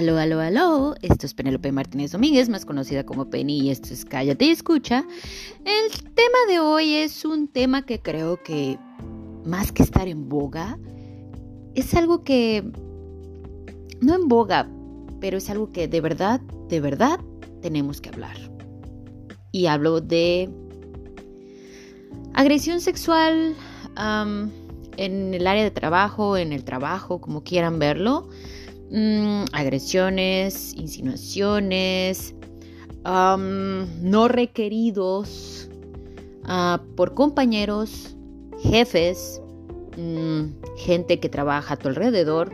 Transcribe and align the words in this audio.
Aló, 0.00 0.16
aló, 0.16 0.40
aló. 0.40 0.94
Esto 1.02 1.26
es 1.26 1.34
Penélope 1.34 1.72
Martínez 1.72 2.12
Domínguez, 2.12 2.48
más 2.48 2.64
conocida 2.64 3.04
como 3.04 3.28
Penny, 3.28 3.60
y 3.60 3.68
esto 3.68 3.92
es 3.92 4.06
Cállate 4.06 4.46
y 4.46 4.48
Escucha. 4.48 5.04
El 5.66 5.92
tema 6.14 6.38
de 6.48 6.58
hoy 6.58 6.94
es 6.94 7.26
un 7.26 7.48
tema 7.48 7.84
que 7.84 8.00
creo 8.00 8.42
que, 8.42 8.78
más 9.44 9.72
que 9.72 9.82
estar 9.82 10.08
en 10.08 10.30
boga, 10.30 10.78
es 11.74 11.92
algo 11.92 12.24
que. 12.24 12.64
No 14.00 14.14
en 14.14 14.26
boga, 14.26 14.70
pero 15.20 15.36
es 15.36 15.50
algo 15.50 15.70
que 15.70 15.86
de 15.86 16.00
verdad, 16.00 16.40
de 16.70 16.80
verdad 16.80 17.20
tenemos 17.60 18.00
que 18.00 18.08
hablar. 18.08 18.38
Y 19.52 19.66
hablo 19.66 20.00
de 20.00 20.48
agresión 22.32 22.80
sexual 22.80 23.54
en 24.96 25.34
el 25.34 25.46
área 25.46 25.62
de 25.62 25.70
trabajo, 25.70 26.38
en 26.38 26.54
el 26.54 26.64
trabajo, 26.64 27.20
como 27.20 27.44
quieran 27.44 27.78
verlo 27.78 28.30
Mm, 28.90 29.44
agresiones, 29.52 30.74
insinuaciones, 30.74 32.34
no 33.04 34.28
requeridos 34.28 35.68
ah, 36.44 36.82
por 36.96 37.14
compañeros, 37.14 38.16
jefes, 38.62 39.40
mm, 39.96 40.46
gente 40.76 41.20
que 41.20 41.28
trabaja 41.28 41.74
a 41.74 41.76
tu 41.76 41.88
alrededor. 41.88 42.50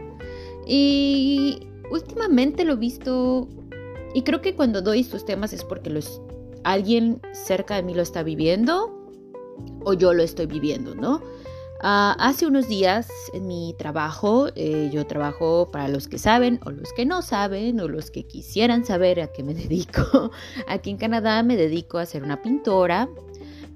Y 0.67 1.61
últimamente 1.91 2.65
lo 2.65 2.75
he 2.75 2.77
visto, 2.77 3.49
y 4.13 4.23
creo 4.23 4.43
que 4.43 4.55
cuando 4.55 4.83
doy 4.83 5.01
estos 5.01 5.25
temas 5.25 5.55
es 5.55 5.65
porque 5.65 5.99
alguien 6.65 7.21
cerca 7.33 7.77
de 7.77 7.83
mí 7.83 7.95
lo 7.95 8.03
está 8.03 8.23
viviendo 8.23 8.93
o 9.85 9.95
yo 9.95 10.13
lo 10.13 10.23
estoy 10.23 10.47
viviendo, 10.47 10.95
¿no? 10.95 11.23
Ah, 11.89 12.17
hace 12.19 12.49
unos 12.49 12.67
días 12.67 13.07
en 13.33 13.47
mi 13.47 13.73
trabajo, 13.79 14.49
eh, 14.57 14.91
yo 14.93 15.07
trabajo 15.07 15.69
para 15.71 15.87
los 15.87 16.09
que 16.09 16.19
saben 16.19 16.59
o 16.65 16.73
los 16.73 16.93
que 16.93 17.07
no 17.07 17.23
saben 17.23 17.79
o 17.79 17.87
los 17.87 18.11
que 18.11 18.27
quisieran 18.27 18.85
saber 18.85 19.21
a 19.21 19.29
qué 19.29 19.45
me 19.45 19.55
dedico. 19.55 20.33
Aquí 20.67 20.91
en 20.91 20.97
Canadá 20.97 21.45
me 21.45 21.57
dedico 21.57 21.99
a 21.99 22.07
ser 22.07 22.25
una 22.25 22.43
pintora. 22.43 23.09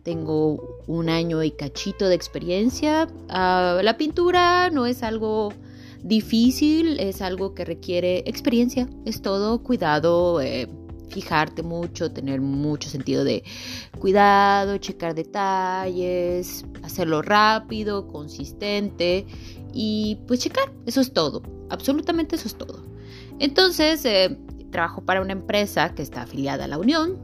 Tengo 0.02 0.80
un 0.88 1.08
año 1.08 1.44
y 1.44 1.52
cachito 1.52 2.08
de 2.08 2.16
experiencia. 2.16 3.06
Ah, 3.28 3.78
la 3.80 3.96
pintura 3.96 4.70
no 4.70 4.86
es 4.86 5.04
algo 5.04 5.52
difícil, 6.02 6.98
es 6.98 7.22
algo 7.22 7.54
que 7.54 7.64
requiere 7.64 8.24
experiencia. 8.26 8.88
Es 9.04 9.22
todo 9.22 9.62
cuidado. 9.62 10.40
Eh, 10.40 10.68
fijarte 11.10 11.62
mucho, 11.62 12.12
tener 12.12 12.40
mucho 12.40 12.88
sentido 12.88 13.24
de 13.24 13.44
cuidado, 13.98 14.78
checar 14.78 15.14
detalles, 15.14 16.64
hacerlo 16.82 17.22
rápido, 17.22 18.06
consistente 18.08 19.26
y 19.72 20.18
pues 20.26 20.40
checar, 20.40 20.72
eso 20.86 21.00
es 21.00 21.12
todo, 21.12 21.42
absolutamente 21.68 22.36
eso 22.36 22.48
es 22.48 22.54
todo. 22.54 22.84
Entonces, 23.38 24.04
eh, 24.04 24.38
trabajo 24.70 25.02
para 25.02 25.20
una 25.20 25.32
empresa 25.32 25.94
que 25.94 26.02
está 26.02 26.22
afiliada 26.22 26.64
a 26.64 26.68
la 26.68 26.78
Unión, 26.78 27.18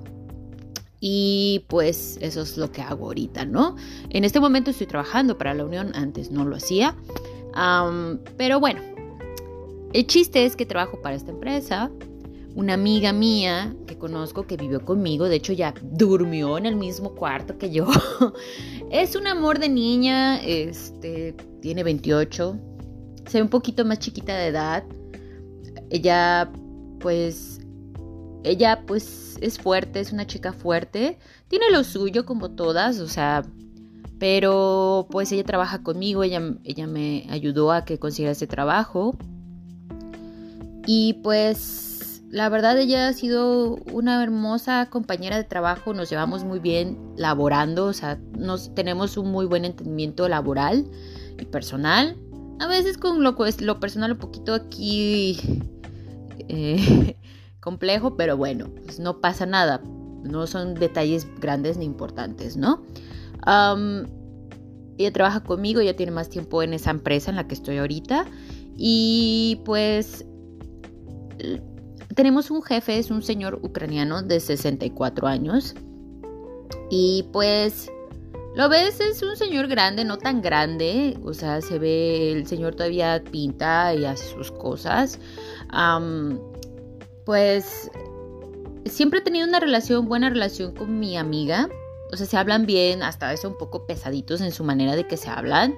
y 1.01 1.65
pues 1.69 2.19
eso 2.21 2.43
es 2.43 2.57
lo 2.57 2.73
que 2.73 2.83
hago 2.83 3.07
ahorita, 3.07 3.45
¿no? 3.45 3.77
En 4.11 4.25
este 4.25 4.41
momento 4.41 4.71
estoy 4.71 4.87
trabajando 4.87 5.37
para 5.37 5.55
la 5.55 5.65
Unión, 5.65 5.93
antes 5.95 6.31
no 6.31 6.45
lo 6.45 6.57
hacía. 6.57 6.97
pero 8.37 8.61
bueno, 8.61 8.81
el 9.93 10.07
chiste 10.07 10.45
es 10.45 10.57
que 10.57 10.67
trabajo 10.67 11.01
para 11.01 11.15
esta 11.15 11.31
empresa 11.31 11.91
una 12.57 12.73
amiga 12.73 13.13
mía 13.13 13.77
que 13.87 13.99
conozco 13.99 14.47
que 14.47 14.57
vivió 14.57 14.83
conmigo, 14.83 15.29
de 15.29 15.37
hecho 15.37 15.53
ya 15.53 15.75
durmió 15.83 16.57
en 16.57 16.65
el 16.65 16.75
mismo 16.75 17.15
cuarto 17.15 17.59
que 17.59 17.71
yo. 17.71 17.87
es 18.91 19.15
un 19.15 19.27
amor 19.27 19.59
de 19.59 19.69
niña, 19.69 20.41
este, 20.43 21.37
tiene 21.61 21.85
28, 21.85 22.59
se 23.27 23.39
ve 23.39 23.43
un 23.43 23.51
poquito 23.51 23.85
más 23.85 23.99
chiquita 23.99 24.35
de 24.35 24.47
edad. 24.47 24.85
Ella, 25.91 26.51
pues, 26.99 27.61
ella, 28.43 28.85
pues, 28.87 29.37
es 29.43 29.59
fuerte, 29.59 30.01
es 30.01 30.13
una 30.13 30.27
chica 30.27 30.55
fuerte, 30.55 31.19
tiene 31.49 31.67
lo 31.71 31.85
suyo 31.85 32.25
como 32.25 32.53
todas, 32.53 33.01
o 33.01 33.07
sea, 33.09 33.45
pero 34.19 35.09
pues 35.11 35.31
ella 35.31 35.45
trabaja 35.45 35.83
conmigo, 35.83 36.23
ella, 36.23 36.41
ella 36.65 36.87
me 36.87 37.27
ayudó 37.29 37.71
a 37.71 37.85
que 37.85 37.99
consiguiera 37.99 38.33
ese 38.33 38.47
trabajo. 38.47 39.15
Y 40.87 41.15
pues 41.23 41.86
la 42.37 42.51
verdad 42.51 42.79
ella 42.79 43.09
ha 43.09 43.13
sido 43.15 43.77
una 43.91 44.23
hermosa 44.23 44.91
compañera 44.91 45.39
de 45.39 45.45
trabajo, 45.45 45.95
nos 45.95 46.11
llevamos 46.11 46.45
muy 46.45 46.59
bien 46.59 46.99
laborando, 47.17 47.87
o 47.87 47.95
sea, 47.95 48.21
nos, 48.37 48.75
tenemos 48.75 49.17
un 49.17 49.31
muy 49.31 49.47
buen 49.47 49.65
entendimiento 49.65 50.29
laboral 50.29 50.87
y 51.41 51.47
personal. 51.47 52.19
A 52.61 52.67
veces 52.67 52.99
con 52.99 53.23
lo, 53.23 53.37
personal 53.81 54.13
un 54.13 54.19
poquito 54.19 54.53
aquí 54.53 55.39
eh, 56.49 57.17
complejo, 57.61 58.19
pero 58.19 58.37
bueno, 58.37 58.69
pues 58.85 59.01
no 59.01 59.23
pasa 59.23 59.47
nada. 59.47 59.81
No 60.23 60.47
son 60.47 60.75
detalles 60.75 61.27
grandes 61.41 61.79
ni 61.79 61.87
importantes, 61.87 62.59
¿no? 62.59 62.83
ella 64.99 65.13
trabaja 65.13 65.43
conmigo, 65.43 65.81
ya 65.81 65.97
tiene 65.97 66.13
más 66.13 66.29
tiempo 66.29 66.63
en 66.63 66.75
esa 66.75 66.91
empresa 66.91 67.31
en 67.31 67.37
la 67.37 67.49
que 67.49 67.55
estoy 67.55 67.79
ahorita. 67.79 68.27
Y 68.77 69.63
pues 69.65 70.27
tenemos 72.17 72.51
un 72.51 72.63
jefe, 72.63 72.99
es 72.99 73.11
un 73.11 73.23
señor 73.23 73.61
ucraniano 73.63 74.23
de 74.23 74.41
64 74.41 75.29
años. 75.29 75.75
Y 76.91 77.29
pues 77.31 77.91
lo 78.57 78.71
ves, 78.71 79.01
es 79.01 79.23
un 79.23 79.37
señor 79.37 79.69
grande, 79.69 80.05
no 80.05 80.17
tan 80.17 80.41
grande. 80.41 81.19
O 81.25 81.35
sea, 81.35 81.61
se 81.61 81.79
ve, 81.79 82.33
el 82.33 82.47
señor 82.47 82.75
todavía 82.75 83.23
pinta 83.31 83.95
y 83.95 84.07
hace 84.07 84.27
sus 84.35 84.51
cosas. 84.51 85.21
pues 87.27 87.91
siempre 88.87 89.19
he 89.19 89.23
tenido 89.23 89.47
una 89.47 89.61
relación, 89.61 90.09
buena 90.09 90.31
relación 90.31 90.75
con 90.75 90.99
mi 90.99 91.19
amiga. 91.19 91.69
O 92.13 92.17
sea, 92.17 92.27
se 92.27 92.37
hablan 92.39 92.65
bien, 92.65 93.03
hasta 93.03 93.31
eso 93.33 93.49
un 93.49 93.59
poco 93.59 93.87
pesaditos 93.87 94.41
en 94.41 94.53
su 94.53 94.65
manera 94.65 94.97
de 94.97 95.07
que 95.07 95.19
se 95.19 95.29
hablan. 95.29 95.75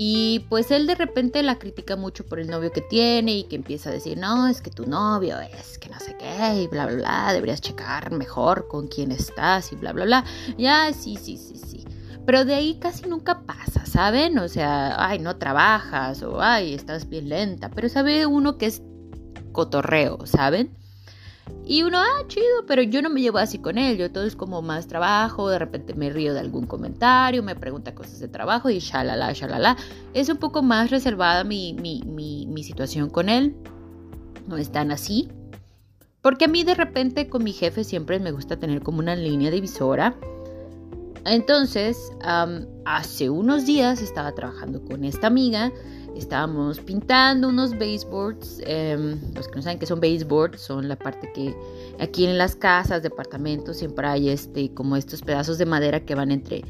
Y 0.00 0.46
pues 0.48 0.70
él 0.70 0.86
de 0.86 0.94
repente 0.94 1.42
la 1.42 1.58
critica 1.58 1.96
mucho 1.96 2.24
por 2.24 2.38
el 2.38 2.48
novio 2.48 2.70
que 2.70 2.82
tiene 2.82 3.38
y 3.38 3.42
que 3.42 3.56
empieza 3.56 3.90
a 3.90 3.92
decir, 3.92 4.16
no, 4.16 4.46
es 4.46 4.62
que 4.62 4.70
tu 4.70 4.86
novio 4.86 5.40
es 5.40 5.76
que 5.76 5.88
no 5.88 5.98
sé 5.98 6.16
qué 6.16 6.62
y 6.62 6.68
bla, 6.68 6.86
bla, 6.86 6.94
bla, 6.94 7.32
deberías 7.32 7.60
checar 7.60 8.12
mejor 8.12 8.68
con 8.68 8.86
quién 8.86 9.10
estás 9.10 9.72
y 9.72 9.74
bla, 9.74 9.92
bla, 9.92 10.04
bla. 10.04 10.24
Ya, 10.56 10.92
sí, 10.92 11.16
sí, 11.16 11.36
sí, 11.36 11.56
sí. 11.56 11.84
Pero 12.24 12.44
de 12.44 12.54
ahí 12.54 12.78
casi 12.78 13.08
nunca 13.08 13.40
pasa, 13.40 13.86
¿saben? 13.86 14.38
O 14.38 14.46
sea, 14.46 15.04
ay, 15.04 15.18
no 15.18 15.36
trabajas 15.36 16.22
o 16.22 16.40
ay, 16.40 16.74
estás 16.74 17.08
bien 17.08 17.28
lenta. 17.28 17.68
Pero 17.68 17.88
sabe 17.88 18.24
uno 18.24 18.56
que 18.56 18.66
es 18.66 18.82
cotorreo, 19.50 20.24
¿saben? 20.26 20.78
Y 21.64 21.82
uno, 21.82 21.98
ah, 21.98 22.26
chido, 22.28 22.64
pero 22.66 22.80
yo 22.80 23.02
no 23.02 23.10
me 23.10 23.20
llevo 23.20 23.36
así 23.36 23.58
con 23.58 23.76
él. 23.76 23.98
Yo 23.98 24.10
todo 24.10 24.24
es 24.24 24.34
como 24.34 24.62
más 24.62 24.86
trabajo, 24.86 25.50
de 25.50 25.58
repente 25.58 25.92
me 25.92 26.08
río 26.08 26.32
de 26.32 26.40
algún 26.40 26.66
comentario, 26.66 27.42
me 27.42 27.54
pregunta 27.54 27.94
cosas 27.94 28.20
de 28.20 28.28
trabajo 28.28 28.70
y 28.70 28.78
shalala, 28.78 29.32
shalala. 29.34 29.76
Es 30.14 30.30
un 30.30 30.38
poco 30.38 30.62
más 30.62 30.90
reservada 30.90 31.44
mi, 31.44 31.74
mi, 31.74 32.02
mi, 32.46 32.64
situación 32.64 33.10
con 33.10 33.28
él. 33.28 33.54
No 34.46 34.56
es 34.56 34.72
tan 34.72 34.90
así. 34.90 35.28
Porque 36.22 36.46
a 36.46 36.48
mí 36.48 36.64
de 36.64 36.74
repente 36.74 37.28
con 37.28 37.44
mi 37.44 37.52
jefe 37.52 37.84
siempre 37.84 38.18
me 38.18 38.32
gusta 38.32 38.58
tener 38.58 38.82
como 38.82 39.00
una 39.00 39.14
línea 39.14 39.50
divisora. 39.50 40.16
Entonces, 41.26 42.12
hace 42.86 43.28
unos 43.28 43.66
días 43.66 44.00
estaba 44.00 44.32
trabajando 44.32 44.82
con 44.82 45.04
esta 45.04 45.26
amiga 45.26 45.70
estábamos 46.16 46.80
pintando 46.80 47.48
unos 47.48 47.72
baseboards. 47.78 48.60
Em, 48.66 49.18
los 49.34 49.48
que 49.48 49.56
no 49.56 49.62
saben 49.62 49.78
qué 49.78 49.86
son 49.86 50.00
baseboards 50.00 50.60
son 50.60 50.88
la 50.88 50.96
parte 50.96 51.32
que 51.32 51.54
aquí 52.00 52.24
en 52.24 52.38
las 52.38 52.56
casas, 52.56 53.02
departamentos, 53.02 53.76
siempre 53.76 54.06
hay 54.06 54.28
este, 54.28 54.72
como 54.74 54.96
estos 54.96 55.22
pedazos 55.22 55.58
de 55.58 55.66
madera 55.66 56.00
que 56.00 56.14
van 56.14 56.30
entre, 56.30 56.62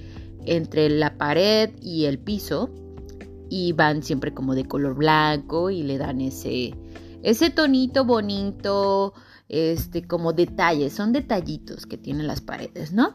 entre 0.45 0.89
la 0.91 1.17
pared 1.17 1.71
y 1.81 2.05
el 2.05 2.19
piso. 2.19 2.71
Y 3.51 3.73
van 3.73 4.03
siempre 4.03 4.35
como 4.35 4.55
de 4.55 4.67
color 4.67 4.95
blanco 4.95 5.71
y 5.71 5.83
le 5.83 5.97
dan 5.97 6.21
ese, 6.21 6.75
ese 7.23 7.49
tonito 7.49 8.05
bonito, 8.05 9.15
este, 9.49 10.07
como 10.07 10.35
detalles, 10.35 10.93
son 10.93 11.15
detallitos 11.15 11.87
que 11.87 11.97
tienen 11.97 12.27
las 12.27 12.43
paredes, 12.43 12.93
¿no? 12.93 13.15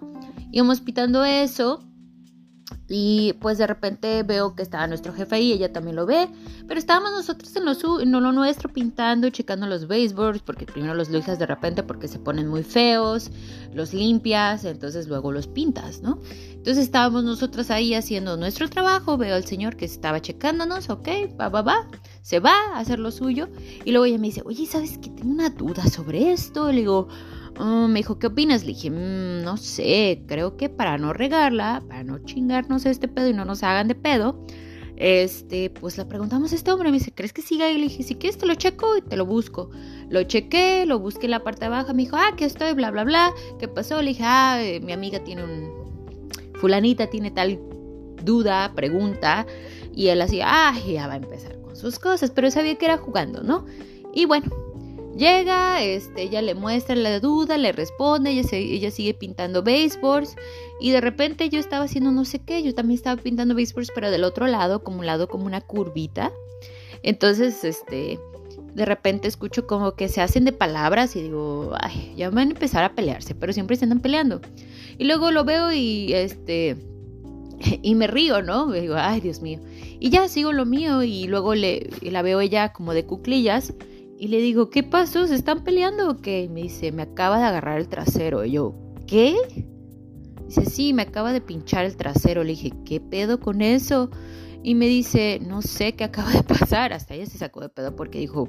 Íbamos 0.51 0.81
pintando 0.81 1.24
eso 1.24 1.83
y 2.89 3.33
pues 3.39 3.57
de 3.57 3.68
repente 3.68 4.24
veo 4.24 4.56
que 4.56 4.63
estaba 4.63 4.88
nuestro 4.88 5.13
jefe 5.13 5.35
ahí, 5.35 5.53
ella 5.53 5.71
también 5.71 5.95
lo 5.95 6.06
ve, 6.06 6.27
pero 6.68 6.80
estábamos 6.80 7.12
nosotros 7.12 7.56
en 7.56 7.65
lo, 7.65 8.01
en 8.01 8.12
lo 8.12 8.31
nuestro 8.31 8.69
pintando, 8.71 9.30
checando 9.30 9.68
los 9.68 9.88
baseboards, 9.88 10.41
porque 10.41 10.65
primero 10.65 10.94
los 10.94 11.09
lijas 11.09 11.39
de 11.39 11.45
repente 11.45 11.83
porque 11.83 12.07
se 12.07 12.19
ponen 12.19 12.47
muy 12.47 12.63
feos, 12.63 13.31
los 13.74 13.94
limpias, 13.94 14.65
entonces 14.65 15.07
luego 15.07 15.31
los 15.31 15.47
pintas, 15.47 16.01
¿no? 16.01 16.19
Entonces 16.51 16.85
estábamos 16.85 17.24
nosotros 17.24 17.71
ahí 17.71 17.94
haciendo 17.94 18.38
nuestro 18.38 18.69
trabajo, 18.69 19.18
veo 19.18 19.36
al 19.36 19.45
señor 19.45 19.75
que 19.75 19.86
estaba 19.86 20.21
checándonos, 20.21 20.89
ok, 20.89 21.07
va, 21.39 21.50
va, 21.50 21.62
va, 21.62 21.88
se 22.21 22.39
va 22.39 22.53
a 22.74 22.79
hacer 22.79 23.00
lo 23.00 23.12
suyo, 23.12 23.50
y 23.86 23.91
luego 23.91 24.06
ella 24.06 24.18
me 24.18 24.27
dice, 24.27 24.41
oye, 24.45 24.65
¿sabes 24.65 24.97
que 24.97 25.09
Tengo 25.09 25.31
una 25.31 25.50
duda 25.50 25.88
sobre 25.88 26.31
esto, 26.31 26.71
le 26.71 26.79
digo, 26.79 27.07
Oh, 27.59 27.88
me 27.88 28.00
dijo, 28.00 28.17
¿qué 28.17 28.27
opinas? 28.27 28.63
Le 28.63 28.69
dije, 28.69 28.89
mm, 28.89 29.44
no 29.44 29.57
sé, 29.57 30.23
creo 30.27 30.57
que 30.57 30.69
para 30.69 30.97
no 30.97 31.13
regarla, 31.13 31.83
para 31.88 32.03
no 32.03 32.19
chingarnos 32.19 32.85
este 32.85 33.07
pedo 33.07 33.29
y 33.29 33.33
no 33.33 33.45
nos 33.45 33.61
hagan 33.63 33.88
de 33.88 33.95
pedo, 33.95 34.44
este, 34.95 35.69
pues 35.69 35.97
le 35.97 36.05
preguntamos 36.05 36.51
a 36.51 36.55
este 36.55 36.71
hombre, 36.71 36.89
me 36.91 36.97
dice, 36.97 37.11
¿crees 37.11 37.33
que 37.33 37.41
siga? 37.41 37.69
Y 37.69 37.77
le 37.77 37.83
dije, 37.83 38.03
si 38.03 38.15
quieres 38.15 38.38
te 38.38 38.45
lo 38.45 38.55
checo 38.55 38.97
y 38.97 39.01
te 39.01 39.17
lo 39.17 39.25
busco. 39.25 39.69
Lo 40.09 40.23
chequé, 40.23 40.85
lo 40.85 41.00
busqué 41.00 41.25
en 41.25 41.31
la 41.31 41.44
parte 41.44 41.61
de 41.61 41.65
abajo, 41.67 41.94
me 41.94 42.03
dijo, 42.03 42.15
ah, 42.15 42.35
que 42.35 42.45
estoy, 42.45 42.73
bla, 42.73 42.91
bla, 42.91 43.03
bla. 43.03 43.33
¿Qué 43.59 43.67
pasó? 43.67 44.01
Le 44.01 44.09
dije, 44.09 44.23
ah, 44.25 44.57
eh, 44.61 44.79
mi 44.79 44.91
amiga 44.91 45.23
tiene 45.23 45.44
un... 45.44 45.83
Fulanita 46.55 47.07
tiene 47.07 47.31
tal 47.31 47.59
duda, 48.23 48.71
pregunta. 48.75 49.45
Y 49.94 50.07
él 50.07 50.21
así, 50.21 50.39
ah, 50.44 50.73
ya 50.88 51.07
va 51.07 51.13
a 51.13 51.17
empezar 51.17 51.59
con 51.61 51.75
sus 51.75 52.00
cosas, 52.00 52.31
pero 52.31 52.50
sabía 52.51 52.75
que 52.75 52.85
era 52.85 52.97
jugando, 52.97 53.44
¿no? 53.44 53.65
Y 54.13 54.25
bueno, 54.25 54.51
Llega, 55.18 55.83
este, 55.83 56.24
ella 56.24 56.42
le 56.42 56.56
muestra 56.56 56.95
la 56.95 57.19
duda, 57.19 57.57
le 57.57 57.71
responde, 57.71 58.31
ella, 58.31 58.48
ella 58.51 58.89
sigue 58.89 59.13
pintando 59.13 59.62
baseballs 59.62 60.36
y 60.81 60.89
de 60.89 61.01
repente 61.01 61.50
yo 61.50 61.60
estaba 61.60 61.86
haciendo 61.86 62.12
no 62.12 62.25
sé 62.25 62.39
qué, 62.39 62.63
yo 62.63 62.74
también 62.74 62.95
estaba 62.95 63.21
pintando 63.21 63.54
baseballs 63.54 63.92
pero 63.94 64.10
del 64.10 64.24
otro 64.24 64.48
lado, 64.48 64.83
como 64.83 65.00
un 65.00 65.06
lado 65.06 65.27
como 65.27 65.45
una 65.45 65.62
curvita. 65.62 66.31
Entonces, 67.04 67.63
este, 67.63 68.19
de 68.74 68.86
repente 68.86 69.27
escucho 69.27 69.68
como 69.68 69.94
que 69.94 70.10
se 70.10 70.21
hacen 70.21 70.45
de 70.45 70.51
palabras 70.51 71.15
y 71.15 71.21
digo, 71.21 71.74
ay, 71.80 72.13
ya 72.18 72.30
van 72.31 72.48
a 72.48 72.51
empezar 72.51 72.83
a 72.83 72.95
pelearse, 72.95 73.36
pero 73.36 73.54
siempre 73.54 73.75
se 73.75 73.86
andan 73.86 74.00
peleando. 74.00 74.42
Y 74.98 75.04
luego 75.04 75.30
lo 75.30 75.44
veo 75.44 75.71
y 75.71 76.13
este 76.13 76.75
y 77.83 77.94
me 77.94 78.07
río, 78.07 78.42
¿no? 78.42 78.65
Me 78.65 78.81
digo, 78.81 78.95
ay, 78.98 79.21
Dios 79.21 79.42
mío. 79.42 79.60
Y 80.00 80.10
ya 80.10 80.27
sigo 80.27 80.51
lo 80.54 80.65
mío 80.65 81.04
y 81.04 81.27
luego 81.27 81.54
le 81.54 81.88
la 82.01 82.24
veo 82.24 82.42
ella 82.42 82.74
como 82.74 82.94
de 82.94 83.06
cuclillas 83.06 83.74
y 84.24 84.30
le 84.30 84.40
digo, 84.40 84.70
¿qué 84.70 84.84
pasó? 84.84 85.28
¿Se 85.28 85.36
están 85.36 85.66
peleando 85.66 86.10
o 86.10 86.16
qué? 86.16 86.44
Y 86.44 86.48
me 86.48 86.62
dice, 86.62 86.94
me 86.94 87.02
acaba 87.02 87.40
de 87.40 87.44
agarrar 87.44 87.78
el 87.78 87.90
trasero. 87.90 88.46
Y 88.46 88.52
yo, 88.52 88.74
¿qué? 89.06 89.36
Dice, 90.48 90.64
sí, 90.66 90.94
me 90.94 91.02
acaba 91.02 91.34
de 91.34 91.42
pinchar 91.42 91.84
el 91.84 91.98
trasero. 91.98 92.42
Le 92.42 92.52
dije, 92.52 92.72
¿qué 92.86 93.02
pedo 93.02 93.42
con 93.42 93.62
eso? 93.62 94.10
Y 94.64 94.75
me 94.75 94.88
dice, 94.88 95.42
no 95.46 95.62
sé 95.62 95.96
qué 95.96 96.06
acaba 96.06 96.31
de 96.31 96.42
pasar. 96.44 96.94
Hasta 96.94 97.16
ella 97.16 97.25
se 97.25 97.38
sacó 97.38 97.60
de 97.60 97.68
pedo 97.68 97.98
porque 97.98 98.20
dijo, 98.20 98.48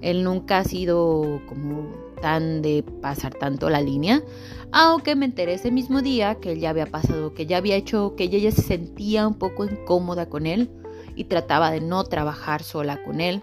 él 0.00 0.22
nunca 0.22 0.58
ha 0.58 0.64
sido 0.64 1.42
como 1.48 1.92
tan 2.22 2.62
de 2.62 2.84
pasar 3.02 3.34
tanto 3.34 3.70
la 3.70 3.80
línea. 3.80 4.22
Aunque 4.70 5.16
me 5.16 5.24
enteré 5.24 5.54
ese 5.54 5.72
mismo 5.72 6.02
día 6.02 6.36
que 6.36 6.52
él 6.52 6.60
ya 6.60 6.70
había 6.70 6.86
pasado, 6.86 7.34
que 7.34 7.46
ya 7.46 7.56
había 7.56 7.74
hecho, 7.74 8.14
que 8.14 8.22
ella 8.22 8.38
ya 8.38 8.52
se 8.52 8.62
sentía 8.62 9.26
un 9.26 9.34
poco 9.40 9.64
incómoda 9.64 10.28
con 10.28 10.46
él 10.46 10.70
y 11.16 11.24
trataba 11.24 11.72
de 11.72 11.80
no 11.80 12.04
trabajar 12.04 12.62
sola 12.62 13.02
con 13.02 13.20
él 13.20 13.42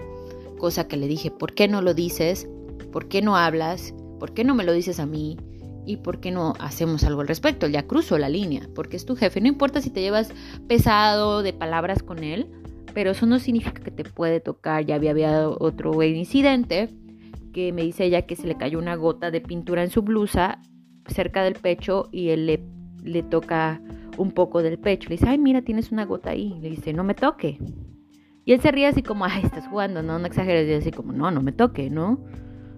cosa 0.55 0.87
que 0.87 0.97
le 0.97 1.07
dije, 1.07 1.31
¿por 1.31 1.53
qué 1.53 1.67
no 1.67 1.81
lo 1.81 1.93
dices? 1.93 2.47
¿Por 2.91 3.07
qué 3.07 3.21
no 3.21 3.35
hablas? 3.35 3.93
¿Por 4.19 4.33
qué 4.33 4.43
no 4.43 4.55
me 4.55 4.63
lo 4.63 4.73
dices 4.73 4.99
a 4.99 5.05
mí? 5.05 5.37
¿Y 5.85 5.97
por 5.97 6.19
qué 6.19 6.31
no 6.31 6.53
hacemos 6.59 7.03
algo 7.03 7.21
al 7.21 7.27
respecto? 7.27 7.67
Ya 7.67 7.85
cruzo 7.85 8.17
la 8.17 8.29
línea, 8.29 8.67
porque 8.73 8.97
es 8.97 9.05
tu 9.05 9.15
jefe. 9.15 9.41
No 9.41 9.47
importa 9.47 9.81
si 9.81 9.89
te 9.89 10.01
llevas 10.01 10.31
pesado 10.67 11.43
de 11.43 11.53
palabras 11.53 12.01
con 12.01 12.23
él, 12.23 12.47
pero 12.93 13.11
eso 13.11 13.25
no 13.25 13.39
significa 13.39 13.81
que 13.81 13.91
te 13.91 14.03
puede 14.03 14.39
tocar. 14.39 14.85
Ya 14.85 14.95
había, 14.95 15.11
había 15.11 15.47
otro 15.49 16.01
incidente 16.01 16.89
que 17.53 17.71
me 17.71 17.83
dice 17.83 18.05
ella 18.05 18.23
que 18.23 18.35
se 18.35 18.47
le 18.47 18.55
cayó 18.55 18.79
una 18.79 18.95
gota 18.95 19.31
de 19.31 19.41
pintura 19.41 19.83
en 19.83 19.89
su 19.89 20.01
blusa 20.01 20.59
cerca 21.07 21.43
del 21.43 21.53
pecho 21.53 22.09
y 22.11 22.29
él 22.29 22.47
le, 22.47 22.63
le 23.03 23.23
toca 23.23 23.81
un 24.17 24.31
poco 24.31 24.63
del 24.63 24.79
pecho. 24.79 25.09
Le 25.09 25.15
dice, 25.15 25.29
ay, 25.29 25.37
mira, 25.37 25.61
tienes 25.61 25.91
una 25.91 26.05
gota 26.05 26.31
ahí. 26.31 26.57
Le 26.61 26.69
dice, 26.69 26.93
no 26.93 27.03
me 27.03 27.13
toque. 27.13 27.59
Y 28.45 28.53
él 28.53 28.61
se 28.61 28.71
ríe 28.71 28.85
así 28.85 29.01
como, 29.01 29.25
ay, 29.25 29.41
estás 29.43 29.67
jugando, 29.67 30.03
no, 30.03 30.19
no 30.19 30.27
exageres. 30.27 30.69
Y 30.69 30.73
así 30.73 30.91
como, 30.91 31.11
no, 31.11 31.31
no 31.31 31.41
me 31.41 31.51
toque, 31.51 31.89
¿no? 31.89 32.19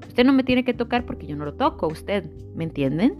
Usted 0.07 0.23
no 0.23 0.33
me 0.33 0.43
tiene 0.43 0.63
que 0.63 0.73
tocar 0.73 1.05
porque 1.05 1.27
yo 1.27 1.35
no 1.35 1.45
lo 1.45 1.53
toco, 1.53 1.87
usted, 1.87 2.25
¿me 2.55 2.63
entienden? 2.63 3.15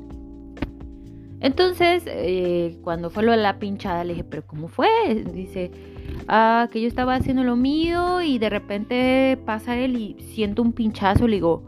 Entonces, 1.39 2.03
eh, 2.07 2.77
cuando 2.81 3.09
fue 3.09 3.23
lo 3.23 3.31
de 3.31 3.38
la 3.38 3.59
pinchada, 3.59 4.03
le 4.03 4.13
dije, 4.13 4.23
¿pero 4.23 4.47
cómo 4.47 4.69
fue? 4.69 4.88
Dice, 5.33 5.71
ah, 6.27 6.67
que 6.71 6.81
yo 6.81 6.88
estaba 6.88 7.15
haciendo 7.15 7.44
lo 7.44 7.55
mío 7.55 8.21
y 8.21 8.39
de 8.39 8.50
repente 8.50 9.38
pasa 9.45 9.77
él 9.77 9.97
y 9.97 10.15
siento 10.33 10.61
un 10.61 10.73
pinchazo. 10.73 11.27
Le 11.27 11.35
digo, 11.35 11.63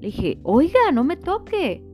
le 0.00 0.06
dije, 0.08 0.38
oiga, 0.42 0.90
no 0.92 1.04
me 1.04 1.16
toque. 1.16 1.84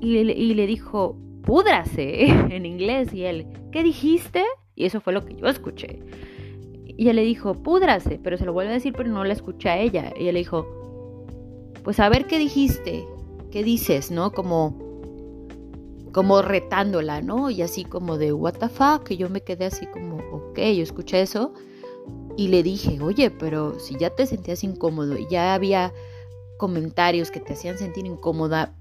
Y 0.00 0.22
le, 0.22 0.32
y 0.32 0.54
le 0.54 0.66
dijo, 0.66 1.16
púdrase 1.42 2.26
en 2.54 2.64
inglés. 2.64 3.12
Y 3.12 3.24
él, 3.24 3.46
¿qué 3.72 3.82
dijiste? 3.82 4.44
Y 4.76 4.84
eso 4.84 5.00
fue 5.00 5.12
lo 5.12 5.24
que 5.24 5.34
yo 5.34 5.46
escuché. 5.48 5.98
Y 7.00 7.04
ella 7.04 7.14
le 7.14 7.22
dijo, 7.22 7.54
púdrase, 7.54 8.20
pero 8.22 8.36
se 8.36 8.44
lo 8.44 8.52
vuelve 8.52 8.72
a 8.72 8.74
decir, 8.74 8.92
pero 8.94 9.08
no 9.08 9.24
la 9.24 9.32
escucha 9.32 9.72
a 9.72 9.78
ella. 9.78 10.12
Y 10.18 10.24
ella 10.24 10.32
le 10.32 10.40
dijo, 10.40 10.66
pues 11.82 11.98
a 11.98 12.10
ver 12.10 12.26
qué 12.26 12.38
dijiste, 12.38 13.06
qué 13.50 13.64
dices, 13.64 14.10
¿no? 14.10 14.32
Como, 14.32 14.76
como 16.12 16.42
retándola, 16.42 17.22
¿no? 17.22 17.48
Y 17.48 17.62
así 17.62 17.86
como 17.86 18.18
de, 18.18 18.34
what 18.34 18.58
the 18.58 18.68
fuck, 18.68 19.04
que 19.04 19.16
yo 19.16 19.30
me 19.30 19.40
quedé 19.40 19.64
así 19.64 19.86
como, 19.86 20.18
ok, 20.30 20.58
yo 20.58 20.82
escuché 20.82 21.22
eso. 21.22 21.54
Y 22.36 22.48
le 22.48 22.62
dije, 22.62 23.00
oye, 23.00 23.30
pero 23.30 23.80
si 23.80 23.96
ya 23.96 24.10
te 24.10 24.26
sentías 24.26 24.62
incómodo 24.62 25.16
y 25.16 25.26
ya 25.30 25.54
había 25.54 25.94
comentarios 26.58 27.30
que 27.30 27.40
te 27.40 27.54
hacían 27.54 27.78
sentir 27.78 28.04
incómoda, 28.04 28.74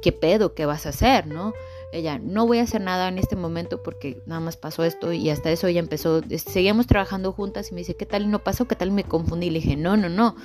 ¿qué 0.00 0.12
pedo? 0.12 0.54
¿Qué 0.54 0.64
vas 0.64 0.86
a 0.86 0.90
hacer, 0.90 1.26
no? 1.26 1.54
Ella, 1.92 2.18
no 2.18 2.46
voy 2.46 2.58
a 2.58 2.62
hacer 2.62 2.80
nada 2.80 3.08
en 3.08 3.18
este 3.18 3.36
momento 3.36 3.82
porque 3.82 4.22
nada 4.26 4.40
más 4.40 4.56
pasó 4.56 4.84
esto 4.84 5.12
y 5.12 5.28
hasta 5.30 5.50
eso 5.50 5.66
ella 5.66 5.80
empezó, 5.80 6.22
seguíamos 6.36 6.86
trabajando 6.86 7.32
juntas 7.32 7.70
y 7.70 7.74
me 7.74 7.80
dice, 7.80 7.96
¿qué 7.96 8.06
tal 8.06 8.30
no 8.30 8.44
pasó? 8.44 8.66
¿Qué 8.68 8.76
tal 8.76 8.92
me 8.92 9.04
confundí? 9.04 9.50
Le 9.50 9.60
dije, 9.60 9.76
no, 9.76 9.96
no, 9.96 10.08
no, 10.08 10.36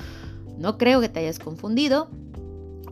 no 0.58 0.78
creo 0.78 1.02
que 1.02 1.10
te 1.10 1.20
hayas 1.20 1.40
confundido. 1.40 2.10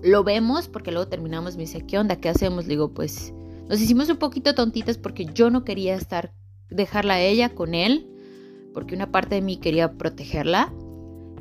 Lo 0.03 0.23
vemos 0.23 0.67
porque 0.67 0.91
luego 0.91 1.07
terminamos, 1.07 1.55
me 1.55 1.61
dice, 1.61 1.85
¿qué 1.85 1.97
onda? 1.97 2.17
¿Qué 2.17 2.29
hacemos? 2.29 2.65
Le 2.65 2.71
digo, 2.71 2.93
pues 2.93 3.33
nos 3.69 3.81
hicimos 3.81 4.09
un 4.09 4.17
poquito 4.17 4.53
tontitas 4.53 4.97
porque 4.97 5.25
yo 5.25 5.49
no 5.49 5.63
quería 5.63 5.95
estar, 5.95 6.33
dejarla 6.69 7.15
a 7.15 7.21
ella 7.21 7.49
con 7.55 7.73
él, 7.73 8.07
porque 8.73 8.95
una 8.95 9.11
parte 9.11 9.35
de 9.35 9.41
mí 9.41 9.57
quería 9.57 9.93
protegerla. 9.93 10.73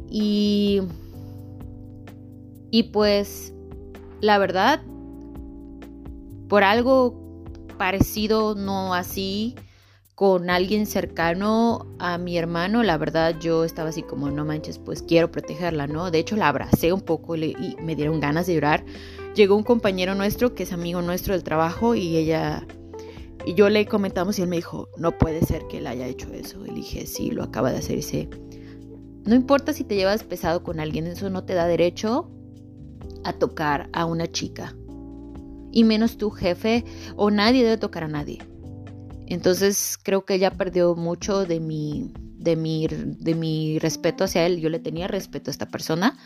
Y, 0.09 0.81
y 2.70 2.85
pues, 2.85 3.53
la 4.20 4.38
verdad, 4.38 4.82
por 6.52 6.64
algo 6.64 7.46
parecido, 7.78 8.54
no 8.54 8.93
así, 8.93 9.54
con 10.14 10.50
alguien 10.50 10.84
cercano 10.84 11.87
a 11.99 12.19
mi 12.19 12.37
hermano, 12.37 12.82
la 12.82 12.99
verdad 12.99 13.37
yo 13.40 13.64
estaba 13.64 13.88
así 13.88 14.02
como, 14.02 14.31
no 14.31 14.44
manches, 14.44 14.78
pues 14.78 15.00
quiero 15.00 15.32
protegerla, 15.32 15.87
¿no? 15.87 16.10
De 16.10 16.19
hecho 16.19 16.37
la 16.37 16.49
abracé 16.49 16.93
un 16.93 17.00
poco 17.00 17.37
y, 17.37 17.75
me 17.82 17.96
dieron 17.96 18.20
ganas 18.20 18.49
de 18.49 18.52
llorar. 18.56 18.84
Llegó 19.34 19.56
un 19.56 19.62
compañero 19.62 20.14
nuestro 20.14 20.54
que 20.54 20.64
es 20.64 20.75
amigo 20.75 21.00
nuestro 21.00 21.32
del 21.32 21.43
trabajo 21.43 21.94
y 21.94 22.19
ella 22.19 22.66
y 23.46 23.54
yo 23.54 23.70
le 23.70 23.87
comentamos 23.87 24.38
y 24.38 24.43
él 24.43 24.49
me 24.49 24.56
dijo, 24.56 24.90
no 24.99 25.16
puede 25.16 25.40
ser 25.46 25.66
que 25.69 25.78
él 25.78 25.87
haya 25.87 26.06
hecho 26.06 26.31
eso. 26.34 26.66
Y 26.66 26.75
dije, 26.75 27.06
sí, 27.06 27.31
lo 27.31 27.44
acaba 27.44 27.73
de 27.73 27.78
hacer. 27.78 27.92
Y 27.92 27.97
dice, 27.97 28.28
no 29.25 29.35
importa 29.35 29.73
si 29.73 29.85
te 29.85 29.97
llevas 29.97 30.23
pesado 30.23 30.62
con 30.62 30.80
alguien, 30.80 31.06
eso 31.06 31.30
no 31.30 31.44
te 31.44 31.54
da 31.54 31.66
derecho 31.66 32.30
a 33.25 33.32
tocar 33.32 33.88
a 33.94 34.04
una 34.04 34.30
chica 34.30 34.76
y 35.73 35.85
menos 35.85 36.19
tu 36.19 36.31
jefe 36.31 36.85
o 37.17 37.31
nadie 37.31 37.64
debe 37.64 37.79
tocar 37.79 38.05
a 38.05 38.09
nadie. 38.09 38.38
Entonces 39.26 39.99
creo 40.02 40.25
que 40.25 40.35
ella 40.35 40.50
perdió 40.50 40.95
mucho 40.95 41.45
de 41.47 41.59
mi, 41.59 42.12
de 42.37 42.55
mi, 42.55 42.87
de 42.87 43.35
mi 43.35 43.79
respeto 43.79 44.25
hacia 44.25 44.47
él. 44.47 44.61
Yo 44.61 44.69
le 44.69 44.79
tenía 44.79 45.09
respeto 45.09 45.50
a 45.50 45.52
esta 45.52 45.69
persona, 45.69 46.19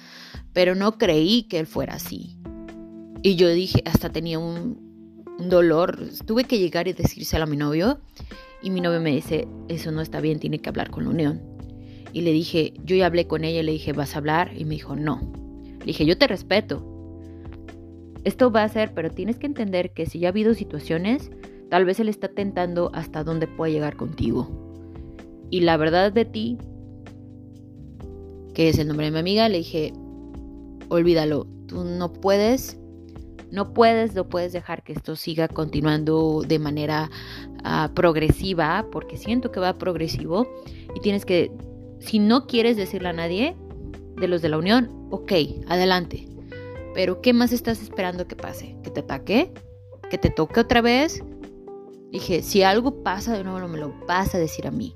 pero 0.53 0.75
no 0.75 0.99
creí 0.99 1.45
que 1.45 1.59
él 1.59 1.67
fuera 1.67 1.95
así. 1.95 2.37
Y 3.23 3.37
yo 3.37 3.49
dije, 3.49 3.83
hasta 3.85 4.11
tenía 4.11 4.39
un, 4.39 4.85
dolor. 5.39 5.99
Tuve 6.25 6.45
que 6.45 6.59
llegar 6.59 6.89
y 6.89 6.95
decírselo 6.95 7.45
a 7.45 7.47
mi 7.47 7.57
novio. 7.57 8.01
Y 8.63 8.71
mi 8.71 8.81
novio 8.81 9.01
me 9.01 9.11
dice, 9.11 9.47
eso 9.69 9.93
no 9.93 10.01
está 10.01 10.21
bien, 10.21 10.39
tiene 10.39 10.61
que 10.61 10.69
hablar 10.69 10.91
con 10.91 11.05
la 11.05 11.11
unión. 11.11 11.43
Y 12.13 12.23
le 12.23 12.33
dije, 12.33 12.73
yo 12.83 12.97
ya 12.97 13.07
hablé 13.07 13.27
con 13.27 13.45
ella, 13.45 13.63
le 13.63 13.73
dije, 13.73 13.93
¿vas 13.93 14.15
a 14.15 14.19
hablar? 14.19 14.53
Y 14.57 14.65
me 14.65 14.77
dijo, 14.77 14.97
no. 14.97 15.33
Le 15.81 15.87
dije, 15.87 16.07
yo 16.07 16.17
te 16.17 16.27
respeto, 16.27 16.96
esto 18.27 18.51
va 18.51 18.65
a 18.65 18.69
ser, 18.69 18.93
pero 18.93 19.09
tienes 19.09 19.39
que 19.39 19.47
entender 19.47 19.93
que 19.93 20.05
si 20.05 20.19
ya 20.19 20.27
ha 20.27 20.31
habido 20.31 20.53
situaciones, 20.55 21.31
tal 21.71 21.85
vez 21.85 22.01
él 22.01 22.09
está 22.09 22.27
tentando 22.27 22.91
hasta 22.93 23.23
dónde 23.23 23.47
puede 23.47 23.71
llegar 23.71 23.95
contigo. 23.95 24.49
Y 25.49 25.61
la 25.61 25.77
verdad 25.77 26.13
de 26.13 26.25
ti, 26.25 26.59
que 28.53 28.69
es 28.69 28.81
el 28.81 28.89
nombre 28.89 29.07
de 29.07 29.13
mi 29.13 29.19
amiga, 29.21 29.49
le 29.49 29.59
dije, 29.59 29.93
olvídalo, 30.89 31.47
tú 31.69 31.85
no 31.85 32.13
puedes, 32.13 32.77
no 33.53 33.73
puedes, 33.73 34.17
no 34.17 34.29
puedes 34.29 34.53
dejar 34.53 34.83
que 34.83 34.95
esto 34.95 35.15
siga 35.15 35.47
continuando 35.47 36.43
de 36.43 36.59
manera 36.59 37.13
ah, 37.63 37.93
progresiva, 37.95 38.87
porque 38.91 39.19
siento 39.19 39.53
que 39.53 39.61
va 39.61 39.79
progresivo 39.79 40.49
y 40.97 41.01
tienes 41.01 41.25
que, 41.25 41.53
si 42.01 42.19
no 42.19 42.49
quieres 42.49 42.77
decirle 42.77 43.11
a 43.11 43.13
nadie 43.13 43.55
de 44.17 44.27
los 44.27 44.43
de 44.43 44.49
la 44.49 44.59
unión, 44.59 44.91
ok, 45.13 45.33
adelante, 45.69 46.27
pero 46.97 47.21
¿qué 47.21 47.35
más 47.35 47.53
estás 47.53 47.83
esperando 47.83 48.27
que 48.27 48.37
pase? 48.37 48.75
¿Que 48.83 48.91
te 48.91 49.01
ataque? 49.01 49.53
¿Que 50.09 50.17
te 50.17 50.31
toque 50.31 50.61
otra 50.61 50.81
vez? 50.81 51.23
Dije, 52.11 52.43
si 52.43 52.63
algo 52.63 53.03
pasa 53.03 53.37
de 53.37 53.45
nuevo, 53.45 53.69
me 53.69 53.77
lo 53.77 53.93
vas 54.09 54.35
a 54.35 54.39
decir 54.39 54.67
a 54.67 54.71
mí. 54.71 54.95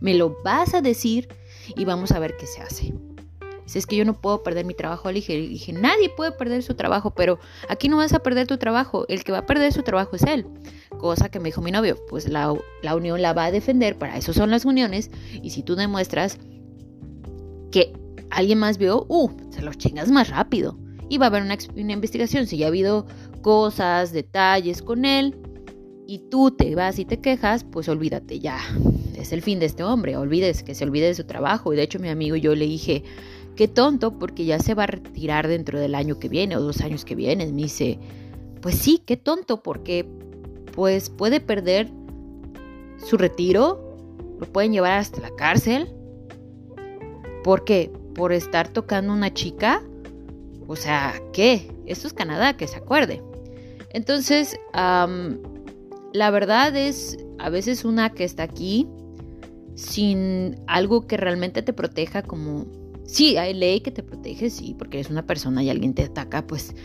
Me 0.00 0.14
lo 0.14 0.34
vas 0.42 0.72
a 0.72 0.80
decir 0.80 1.28
y 1.76 1.84
vamos 1.84 2.12
a 2.12 2.18
ver 2.20 2.38
qué 2.38 2.46
se 2.46 2.62
hace. 2.62 2.94
Si 3.66 3.78
es 3.78 3.84
que 3.84 3.96
yo 3.96 4.06
no 4.06 4.18
puedo 4.18 4.42
perder 4.42 4.64
mi 4.64 4.72
trabajo, 4.72 5.08
le 5.08 5.16
dije, 5.16 5.36
dije, 5.36 5.74
nadie 5.74 6.08
puede 6.08 6.32
perder 6.32 6.62
su 6.62 6.74
trabajo, 6.74 7.10
pero 7.10 7.38
aquí 7.68 7.90
no 7.90 7.98
vas 7.98 8.14
a 8.14 8.20
perder 8.20 8.46
tu 8.46 8.56
trabajo. 8.56 9.04
El 9.08 9.22
que 9.22 9.32
va 9.32 9.38
a 9.38 9.46
perder 9.46 9.74
su 9.74 9.82
trabajo 9.82 10.16
es 10.16 10.22
él. 10.22 10.46
cosa 10.98 11.28
que 11.28 11.38
me 11.38 11.50
dijo 11.50 11.60
mi 11.60 11.70
novio, 11.70 11.98
pues 12.08 12.30
la, 12.30 12.54
la 12.80 12.96
unión 12.96 13.20
la 13.20 13.34
va 13.34 13.44
a 13.44 13.52
defender, 13.52 13.98
para 13.98 14.16
eso 14.16 14.32
son 14.32 14.50
las 14.50 14.64
uniones, 14.64 15.10
y 15.42 15.50
si 15.50 15.62
tú 15.62 15.76
demuestras 15.76 16.38
que 17.70 17.92
alguien 18.30 18.58
más 18.58 18.78
vio, 18.78 19.04
uh, 19.06 19.30
se 19.50 19.60
los 19.60 19.76
chingas 19.76 20.10
más 20.10 20.30
rápido. 20.30 20.78
Y 21.10 21.18
va 21.18 21.26
a 21.26 21.28
haber 21.28 21.42
una, 21.42 21.92
investigación. 21.92 22.46
Si 22.46 22.56
ya 22.56 22.66
ha 22.66 22.68
habido 22.68 23.04
cosas, 23.42 24.12
detalles 24.12 24.80
con 24.80 25.04
él, 25.04 25.36
y 26.06 26.20
tú 26.30 26.52
te 26.52 26.74
vas 26.74 26.98
y 26.98 27.04
te 27.04 27.20
quejas, 27.20 27.64
pues 27.64 27.88
olvídate 27.88 28.38
ya. 28.38 28.58
Es 29.16 29.32
el 29.32 29.42
fin 29.42 29.58
de 29.58 29.66
este 29.66 29.84
hombre. 29.84 30.16
Olvides 30.16 30.62
que 30.62 30.74
se 30.74 30.84
olvide 30.84 31.06
de 31.06 31.14
su 31.14 31.24
trabajo. 31.24 31.72
Y 31.72 31.76
de 31.76 31.82
hecho, 31.82 31.98
mi 31.98 32.08
amigo 32.08 32.36
yo 32.36 32.54
le 32.54 32.64
dije, 32.64 33.04
qué 33.56 33.68
tonto, 33.68 34.18
porque 34.18 34.44
ya 34.44 34.60
se 34.60 34.74
va 34.74 34.84
a 34.84 34.86
retirar 34.86 35.48
dentro 35.48 35.78
del 35.78 35.94
año 35.94 36.18
que 36.18 36.28
viene 36.28 36.56
o 36.56 36.60
dos 36.60 36.80
años 36.80 37.04
que 37.04 37.14
vienen. 37.14 37.54
Me 37.54 37.62
dice, 37.62 37.98
pues 38.62 38.76
sí, 38.76 39.02
qué 39.04 39.16
tonto, 39.16 39.62
porque 39.62 40.06
pues 40.72 41.10
puede 41.10 41.40
perder 41.40 41.90
su 43.04 43.16
retiro, 43.16 43.96
lo 44.38 44.46
pueden 44.46 44.72
llevar 44.72 44.92
hasta 44.92 45.20
la 45.20 45.34
cárcel. 45.34 45.92
¿Por 47.42 47.64
qué? 47.64 47.90
¿Por 48.14 48.32
estar 48.32 48.68
tocando 48.68 49.12
una 49.12 49.34
chica? 49.34 49.82
O 50.70 50.76
sea, 50.76 51.20
¿qué? 51.32 51.68
Esto 51.86 52.06
es 52.06 52.12
Canadá, 52.12 52.56
que 52.56 52.68
se 52.68 52.76
acuerde. 52.76 53.20
Entonces, 53.92 54.56
la 54.72 56.30
verdad 56.30 56.76
es, 56.76 57.18
a 57.40 57.50
veces 57.50 57.84
una 57.84 58.10
que 58.10 58.22
está 58.22 58.44
aquí 58.44 58.86
sin 59.74 60.60
algo 60.68 61.08
que 61.08 61.16
realmente 61.16 61.62
te 61.62 61.72
proteja 61.72 62.22
como... 62.22 62.66
Sí, 63.04 63.36
hay 63.36 63.52
ley 63.52 63.80
que 63.80 63.90
te 63.90 64.04
protege, 64.04 64.48
sí, 64.48 64.76
porque 64.78 65.00
eres 65.00 65.10
una 65.10 65.26
persona 65.26 65.60
y 65.64 65.70
alguien 65.70 65.92
te 65.92 66.04
ataca, 66.04 66.46
pues 66.46 66.76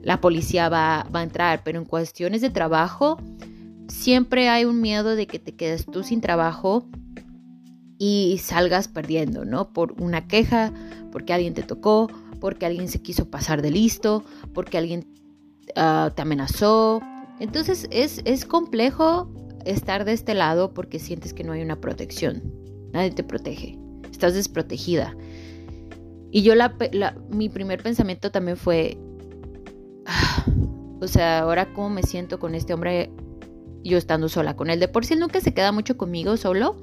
la 0.00 0.22
policía 0.22 0.70
va, 0.70 1.06
va 1.14 1.20
a 1.20 1.24
entrar, 1.24 1.60
pero 1.64 1.78
en 1.78 1.84
cuestiones 1.84 2.40
de 2.40 2.48
trabajo 2.48 3.18
siempre 3.88 4.48
hay 4.48 4.64
un 4.64 4.80
miedo 4.80 5.16
de 5.16 5.26
que 5.26 5.38
te 5.38 5.54
quedes 5.54 5.84
tú 5.84 6.02
sin 6.02 6.22
trabajo 6.22 6.88
y 7.98 8.40
salgas 8.42 8.88
perdiendo, 8.88 9.44
¿no? 9.44 9.74
Por 9.74 10.00
una 10.00 10.26
queja, 10.26 10.72
porque 11.12 11.34
alguien 11.34 11.52
te 11.52 11.62
tocó, 11.62 12.08
porque 12.34 12.66
alguien 12.66 12.88
se 12.88 13.02
quiso 13.02 13.30
pasar 13.30 13.62
de 13.62 13.70
listo, 13.70 14.24
porque 14.52 14.78
alguien 14.78 15.06
uh, 15.76 16.10
te 16.10 16.22
amenazó. 16.22 17.00
Entonces 17.40 17.88
es, 17.90 18.20
es 18.24 18.44
complejo 18.44 19.32
estar 19.64 20.04
de 20.04 20.12
este 20.12 20.34
lado 20.34 20.74
porque 20.74 20.98
sientes 20.98 21.32
que 21.32 21.44
no 21.44 21.52
hay 21.52 21.62
una 21.62 21.80
protección. 21.80 22.42
Nadie 22.92 23.10
te 23.10 23.24
protege. 23.24 23.78
Estás 24.10 24.34
desprotegida. 24.34 25.16
Y 26.30 26.42
yo 26.42 26.54
la, 26.54 26.76
mi 27.30 27.48
primer 27.48 27.82
pensamiento 27.82 28.30
también 28.30 28.56
fue, 28.56 28.98
o 31.00 31.06
sea, 31.06 31.40
ahora 31.40 31.72
cómo 31.72 31.90
me 31.90 32.02
siento 32.02 32.40
con 32.40 32.54
este 32.54 32.74
hombre 32.74 33.10
yo 33.84 33.98
estando 33.98 34.28
sola 34.28 34.56
con 34.56 34.70
él. 34.70 34.80
De 34.80 34.88
por 34.88 35.04
sí 35.04 35.14
nunca 35.14 35.40
se 35.40 35.54
queda 35.54 35.70
mucho 35.70 35.96
conmigo 35.96 36.36
solo. 36.36 36.76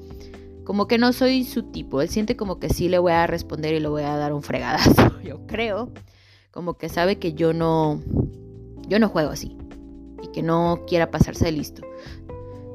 Como 0.63 0.87
que 0.87 0.97
no 0.97 1.13
soy 1.13 1.43
su 1.43 1.63
tipo. 1.63 2.01
Él 2.01 2.09
siente 2.09 2.35
como 2.35 2.59
que 2.59 2.69
sí 2.69 2.89
le 2.89 2.99
voy 2.99 3.11
a 3.11 3.27
responder 3.27 3.73
y 3.73 3.79
le 3.79 3.87
voy 3.87 4.03
a 4.03 4.15
dar 4.15 4.33
un 4.33 4.43
fregadazo. 4.43 5.19
Yo 5.23 5.45
creo. 5.47 5.91
Como 6.51 6.77
que 6.77 6.89
sabe 6.89 7.17
que 7.17 7.33
yo 7.33 7.53
no. 7.53 8.01
Yo 8.87 8.99
no 8.99 9.07
juego 9.07 9.31
así. 9.31 9.57
Y 10.21 10.27
que 10.33 10.43
no 10.43 10.83
quiera 10.85 11.09
pasarse 11.09 11.45
de 11.45 11.53
listo. 11.53 11.81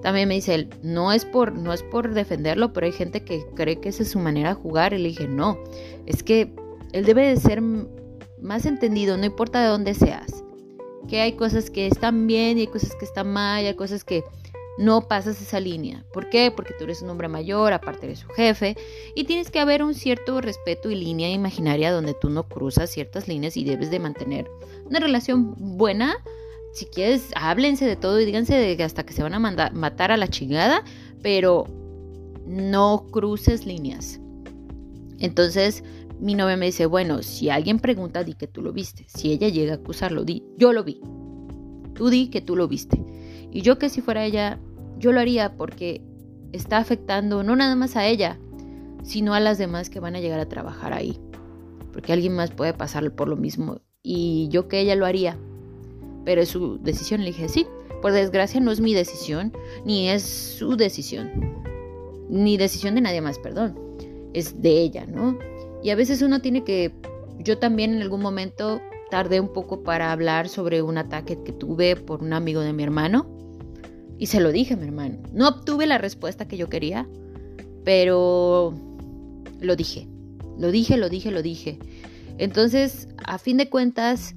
También 0.02 0.28
me 0.28 0.34
dice 0.34 0.54
él, 0.54 0.70
no 0.82 1.12
es 1.12 1.24
por, 1.24 1.52
no 1.52 1.72
es 1.72 1.82
por 1.82 2.14
defenderlo, 2.14 2.72
pero 2.72 2.86
hay 2.86 2.92
gente 2.92 3.24
que 3.24 3.44
cree 3.54 3.80
que 3.80 3.88
esa 3.90 4.02
es 4.02 4.10
su 4.10 4.18
manera 4.18 4.50
de 4.50 4.54
jugar. 4.54 4.94
Y 4.94 4.98
le 4.98 5.08
dije, 5.08 5.28
no. 5.28 5.58
Es 6.06 6.22
que 6.22 6.54
él 6.92 7.04
debe 7.04 7.26
de 7.26 7.36
ser 7.36 7.60
más 8.40 8.64
entendido, 8.64 9.16
no 9.16 9.26
importa 9.26 9.60
de 9.60 9.68
dónde 9.68 9.94
seas 9.94 10.44
que 11.06 11.20
hay 11.20 11.32
cosas 11.32 11.70
que 11.70 11.86
están 11.86 12.26
bien 12.26 12.58
y 12.58 12.62
hay 12.62 12.66
cosas 12.66 12.94
que 12.96 13.04
están 13.04 13.32
mal, 13.32 13.62
y 13.62 13.66
hay 13.66 13.74
cosas 13.74 14.04
que 14.04 14.24
no 14.78 15.08
pasas 15.08 15.40
esa 15.40 15.60
línea. 15.60 16.04
¿Por 16.12 16.28
qué? 16.28 16.50
Porque 16.54 16.74
tú 16.78 16.84
eres 16.84 17.02
un 17.02 17.10
hombre 17.10 17.28
mayor, 17.28 17.72
aparte 17.72 18.06
de 18.06 18.16
su 18.16 18.28
jefe, 18.28 18.76
y 19.14 19.24
tienes 19.24 19.50
que 19.50 19.60
haber 19.60 19.82
un 19.82 19.94
cierto 19.94 20.40
respeto 20.40 20.90
y 20.90 20.94
línea 20.94 21.30
imaginaria 21.30 21.92
donde 21.92 22.14
tú 22.14 22.30
no 22.30 22.48
cruzas 22.48 22.90
ciertas 22.90 23.28
líneas 23.28 23.56
y 23.56 23.64
debes 23.64 23.90
de 23.90 23.98
mantener 23.98 24.50
una 24.84 25.00
relación 25.00 25.54
buena. 25.56 26.16
Si 26.72 26.86
quieres, 26.86 27.30
háblense 27.34 27.86
de 27.86 27.96
todo 27.96 28.20
y 28.20 28.26
díganse 28.26 28.54
de 28.54 28.82
hasta 28.84 29.04
que 29.06 29.14
se 29.14 29.22
van 29.22 29.34
a 29.34 29.38
matar 29.38 30.12
a 30.12 30.16
la 30.16 30.28
chingada, 30.28 30.84
pero 31.22 31.66
no 32.46 33.06
cruces 33.10 33.64
líneas. 33.64 34.20
Entonces, 35.18 35.82
mi 36.20 36.34
novia 36.34 36.56
me 36.56 36.66
dice, 36.66 36.86
bueno, 36.86 37.22
si 37.22 37.50
alguien 37.50 37.78
pregunta, 37.78 38.24
di 38.24 38.34
que 38.34 38.46
tú 38.46 38.62
lo 38.62 38.72
viste. 38.72 39.06
Si 39.08 39.32
ella 39.32 39.48
llega 39.48 39.72
a 39.72 39.76
acusarlo, 39.76 40.24
di, 40.24 40.42
yo 40.56 40.72
lo 40.72 40.84
vi. 40.84 41.00
Tú 41.94 42.08
di 42.10 42.28
que 42.28 42.40
tú 42.40 42.56
lo 42.56 42.68
viste. 42.68 43.02
Y 43.56 43.62
yo 43.62 43.78
que 43.78 43.88
si 43.88 44.02
fuera 44.02 44.22
ella, 44.22 44.58
yo 44.98 45.12
lo 45.12 45.20
haría 45.20 45.56
porque 45.56 46.02
está 46.52 46.76
afectando 46.76 47.42
no 47.42 47.56
nada 47.56 47.74
más 47.74 47.96
a 47.96 48.06
ella, 48.06 48.38
sino 49.02 49.32
a 49.32 49.40
las 49.40 49.56
demás 49.56 49.88
que 49.88 49.98
van 49.98 50.14
a 50.14 50.20
llegar 50.20 50.38
a 50.40 50.46
trabajar 50.46 50.92
ahí. 50.92 51.18
Porque 51.90 52.12
alguien 52.12 52.34
más 52.34 52.50
puede 52.50 52.74
pasar 52.74 53.10
por 53.12 53.28
lo 53.28 53.36
mismo. 53.36 53.80
Y 54.02 54.48
yo 54.50 54.68
que 54.68 54.80
ella 54.80 54.94
lo 54.94 55.06
haría. 55.06 55.38
Pero 56.26 56.42
es 56.42 56.50
su 56.50 56.76
decisión. 56.82 57.22
Le 57.22 57.28
dije, 57.28 57.48
sí. 57.48 57.66
Por 58.02 58.12
desgracia 58.12 58.60
no 58.60 58.72
es 58.72 58.80
mi 58.82 58.92
decisión, 58.92 59.54
ni 59.86 60.10
es 60.10 60.22
su 60.22 60.76
decisión. 60.76 61.64
Ni 62.28 62.58
decisión 62.58 62.94
de 62.94 63.00
nadie 63.00 63.22
más, 63.22 63.38
perdón. 63.38 63.74
Es 64.34 64.60
de 64.60 64.82
ella, 64.82 65.06
¿no? 65.06 65.38
Y 65.82 65.88
a 65.88 65.94
veces 65.94 66.20
uno 66.20 66.42
tiene 66.42 66.62
que, 66.62 66.92
yo 67.38 67.56
también 67.56 67.94
en 67.94 68.02
algún 68.02 68.20
momento 68.20 68.82
tardé 69.10 69.40
un 69.40 69.48
poco 69.48 69.82
para 69.82 70.12
hablar 70.12 70.50
sobre 70.50 70.82
un 70.82 70.98
ataque 70.98 71.42
que 71.42 71.54
tuve 71.54 71.96
por 71.96 72.22
un 72.22 72.34
amigo 72.34 72.60
de 72.60 72.74
mi 72.74 72.82
hermano. 72.82 73.34
Y 74.18 74.26
se 74.26 74.40
lo 74.40 74.52
dije 74.52 74.74
a 74.74 74.76
mi 74.76 74.84
hermano. 74.84 75.18
No 75.32 75.48
obtuve 75.48 75.86
la 75.86 75.98
respuesta 75.98 76.48
que 76.48 76.56
yo 76.56 76.68
quería, 76.68 77.06
pero 77.84 78.74
lo 79.60 79.76
dije. 79.76 80.08
Lo 80.58 80.70
dije, 80.70 80.96
lo 80.96 81.08
dije, 81.08 81.30
lo 81.30 81.42
dije. 81.42 81.78
Entonces, 82.38 83.08
a 83.24 83.38
fin 83.38 83.56
de 83.56 83.68
cuentas, 83.68 84.34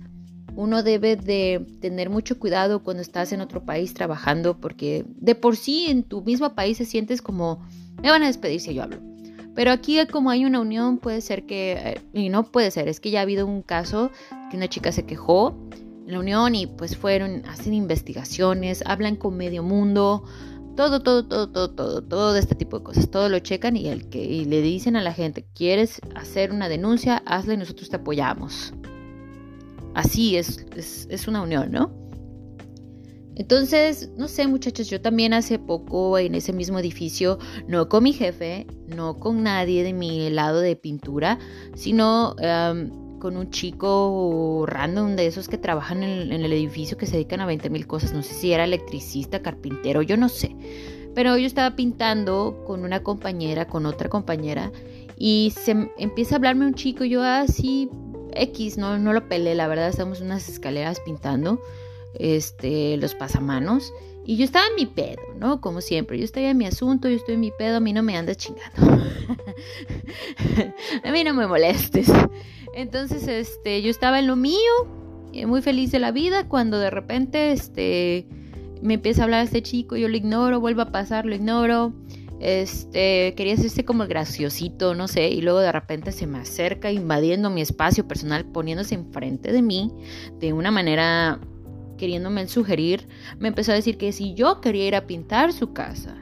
uno 0.55 0.83
debe 0.83 1.15
de 1.15 1.65
tener 1.79 2.09
mucho 2.09 2.39
cuidado 2.39 2.83
cuando 2.83 3.01
estás 3.01 3.31
en 3.31 3.41
otro 3.41 3.63
país 3.63 3.93
trabajando, 3.93 4.59
porque 4.59 5.05
de 5.15 5.35
por 5.35 5.55
sí 5.55 5.85
en 5.87 6.03
tu 6.03 6.21
mismo 6.21 6.53
país 6.55 6.77
se 6.77 6.85
sientes 6.85 7.21
como, 7.21 7.65
me 8.01 8.09
van 8.09 8.23
a 8.23 8.27
despedir 8.27 8.59
si 8.59 8.73
yo 8.73 8.83
hablo. 8.83 8.97
Pero 9.55 9.71
aquí 9.71 9.97
como 10.11 10.29
hay 10.29 10.45
una 10.45 10.59
unión 10.59 10.97
puede 10.97 11.21
ser 11.21 11.45
que, 11.45 11.73
eh, 11.73 12.01
y 12.13 12.29
no 12.29 12.43
puede 12.43 12.71
ser, 12.71 12.87
es 12.87 12.99
que 12.99 13.11
ya 13.11 13.19
ha 13.19 13.23
habido 13.23 13.45
un 13.45 13.61
caso 13.61 14.11
que 14.49 14.57
una 14.57 14.69
chica 14.69 14.91
se 14.91 15.05
quejó 15.05 15.55
la 16.09 16.19
unión 16.19 16.55
y 16.55 16.67
pues 16.67 16.97
fueron, 16.97 17.43
hacen 17.45 17.73
investigaciones, 17.73 18.83
hablan 18.85 19.15
con 19.15 19.37
medio 19.37 19.63
mundo, 19.63 20.23
todo, 20.75 21.01
todo, 21.01 21.27
todo, 21.27 21.49
todo, 21.49 21.69
todo, 21.71 22.01
todo 22.01 22.35
este 22.35 22.55
tipo 22.55 22.79
de 22.79 22.83
cosas, 22.83 23.11
todo 23.11 23.29
lo 23.29 23.39
checan 23.39 23.77
y, 23.77 23.87
el 23.87 24.09
que, 24.09 24.23
y 24.23 24.45
le 24.45 24.61
dicen 24.61 24.95
a 24.95 25.03
la 25.03 25.13
gente, 25.13 25.45
¿quieres 25.53 26.01
hacer 26.15 26.51
una 26.51 26.67
denuncia? 26.67 27.21
Hazla 27.25 27.53
y 27.53 27.57
nosotros 27.57 27.89
te 27.89 27.97
apoyamos. 27.97 28.73
Así 29.93 30.35
es, 30.35 30.65
es, 30.75 31.07
es 31.11 31.27
una 31.27 31.41
unión, 31.41 31.71
¿no? 31.71 31.91
Entonces, 33.35 34.09
no 34.17 34.27
sé 34.27 34.47
muchachos, 34.47 34.89
yo 34.89 34.99
también 34.99 35.33
hace 35.33 35.59
poco 35.59 36.17
en 36.17 36.35
ese 36.35 36.51
mismo 36.51 36.77
edificio, 36.77 37.39
no 37.67 37.87
con 37.87 38.03
mi 38.03 38.11
jefe, 38.13 38.67
no 38.87 39.17
con 39.17 39.43
nadie 39.43 39.83
de 39.83 39.93
mi 39.93 40.29
lado 40.29 40.59
de 40.59 40.75
pintura, 40.75 41.39
sino 41.73 42.35
con 43.19 43.37
un 43.37 43.51
chico 43.51 44.65
random 44.67 45.15
de 45.15 45.27
esos 45.27 45.47
que 45.47 45.57
trabajan 45.57 46.03
en, 46.03 46.31
el 46.31 46.53
edificio 46.53 46.97
que 46.97 47.05
se 47.05 47.13
dedican 47.13 47.41
a 47.41 47.45
20 47.45 47.69
mil 47.69 47.85
cosas, 47.85 48.13
no 48.13 48.23
sé 48.23 48.33
si 48.33 48.51
era 48.51 48.63
electricista, 48.63 49.41
carpintero, 49.41 50.01
yo 50.01 50.17
no 50.17 50.29
sé. 50.29 50.55
Pero 51.13 51.37
yo 51.37 51.45
estaba 51.45 51.75
pintando 51.75 52.63
con 52.65 52.83
una 52.83 53.03
compañera, 53.03 53.67
con 53.67 53.85
otra 53.85 54.09
compañera, 54.09 54.71
y 55.17 55.53
se 55.55 55.91
empieza 55.97 56.35
a 56.35 56.37
hablarme 56.37 56.65
un 56.65 56.75
chico, 56.75 57.03
yo 57.03 57.23
así, 57.23 57.89
ah, 57.91 58.41
X, 58.41 58.77
no, 58.77 58.97
no 58.97 59.13
lo 59.13 59.27
pelé, 59.27 59.55
la 59.55 59.67
verdad, 59.67 59.89
estamos 59.89 60.21
en 60.21 60.27
unas 60.27 60.47
escaleras 60.49 60.99
pintando 61.01 61.59
este, 62.13 62.97
los 62.97 63.15
pasamanos. 63.15 63.93
Y 64.29 64.37
yo 64.37 64.45
estaba 64.45 64.67
en 64.67 64.75
mi 64.75 64.85
pedo, 64.85 65.23
¿no? 65.39 65.59
Como 65.59 65.81
siempre, 65.81 66.19
yo 66.19 66.23
estoy 66.23 66.43
en 66.43 66.55
mi 66.55 66.67
asunto, 66.67 67.09
yo 67.09 67.15
estoy 67.15 67.33
en 67.33 67.39
mi 67.39 67.49
pedo, 67.49 67.77
a 67.77 67.79
mí 67.79 67.93
no 67.93 68.03
me 68.03 68.15
andas 68.15 68.37
chingando. 68.37 68.77
a 71.03 71.11
mí 71.11 71.23
no 71.23 71.33
me 71.33 71.47
molestes. 71.47 72.11
Entonces, 72.75 73.27
este, 73.27 73.81
yo 73.81 73.89
estaba 73.89 74.19
en 74.19 74.27
lo 74.27 74.35
mío, 74.35 74.69
eh, 75.33 75.47
muy 75.47 75.63
feliz 75.63 75.91
de 75.91 75.97
la 75.97 76.11
vida, 76.11 76.47
cuando 76.47 76.77
de 76.77 76.91
repente, 76.91 77.51
este, 77.51 78.27
me 78.83 78.93
empieza 78.93 79.21
a 79.21 79.23
hablar 79.23 79.45
este 79.45 79.63
chico, 79.63 79.95
yo 79.95 80.07
lo 80.07 80.15
ignoro, 80.15 80.59
vuelvo 80.59 80.83
a 80.83 80.91
pasar, 80.91 81.25
lo 81.25 81.33
ignoro. 81.33 81.91
Este, 82.39 83.33
quería 83.35 83.55
hacerse 83.55 83.83
como 83.83 84.03
el 84.03 84.09
graciosito, 84.09 84.93
no 84.93 85.07
sé, 85.07 85.29
y 85.29 85.41
luego 85.41 85.57
de 85.57 85.71
repente 85.71 86.11
se 86.11 86.27
me 86.27 86.37
acerca 86.37 86.91
invadiendo 86.91 87.49
mi 87.49 87.61
espacio 87.61 88.07
personal, 88.07 88.45
poniéndose 88.45 88.93
enfrente 88.93 89.51
de 89.51 89.63
mí 89.63 89.91
de 90.39 90.53
una 90.53 90.69
manera 90.69 91.39
queriéndome 91.99 92.47
sugerir, 92.47 93.07
me 93.37 93.49
empezó 93.49 93.73
a 93.73 93.75
decir 93.75 93.97
que 93.97 94.11
si 94.13 94.33
yo 94.33 94.61
quería 94.61 94.87
ir 94.87 94.95
a 94.95 95.05
pintar 95.05 95.53
su 95.53 95.73
casa, 95.73 96.15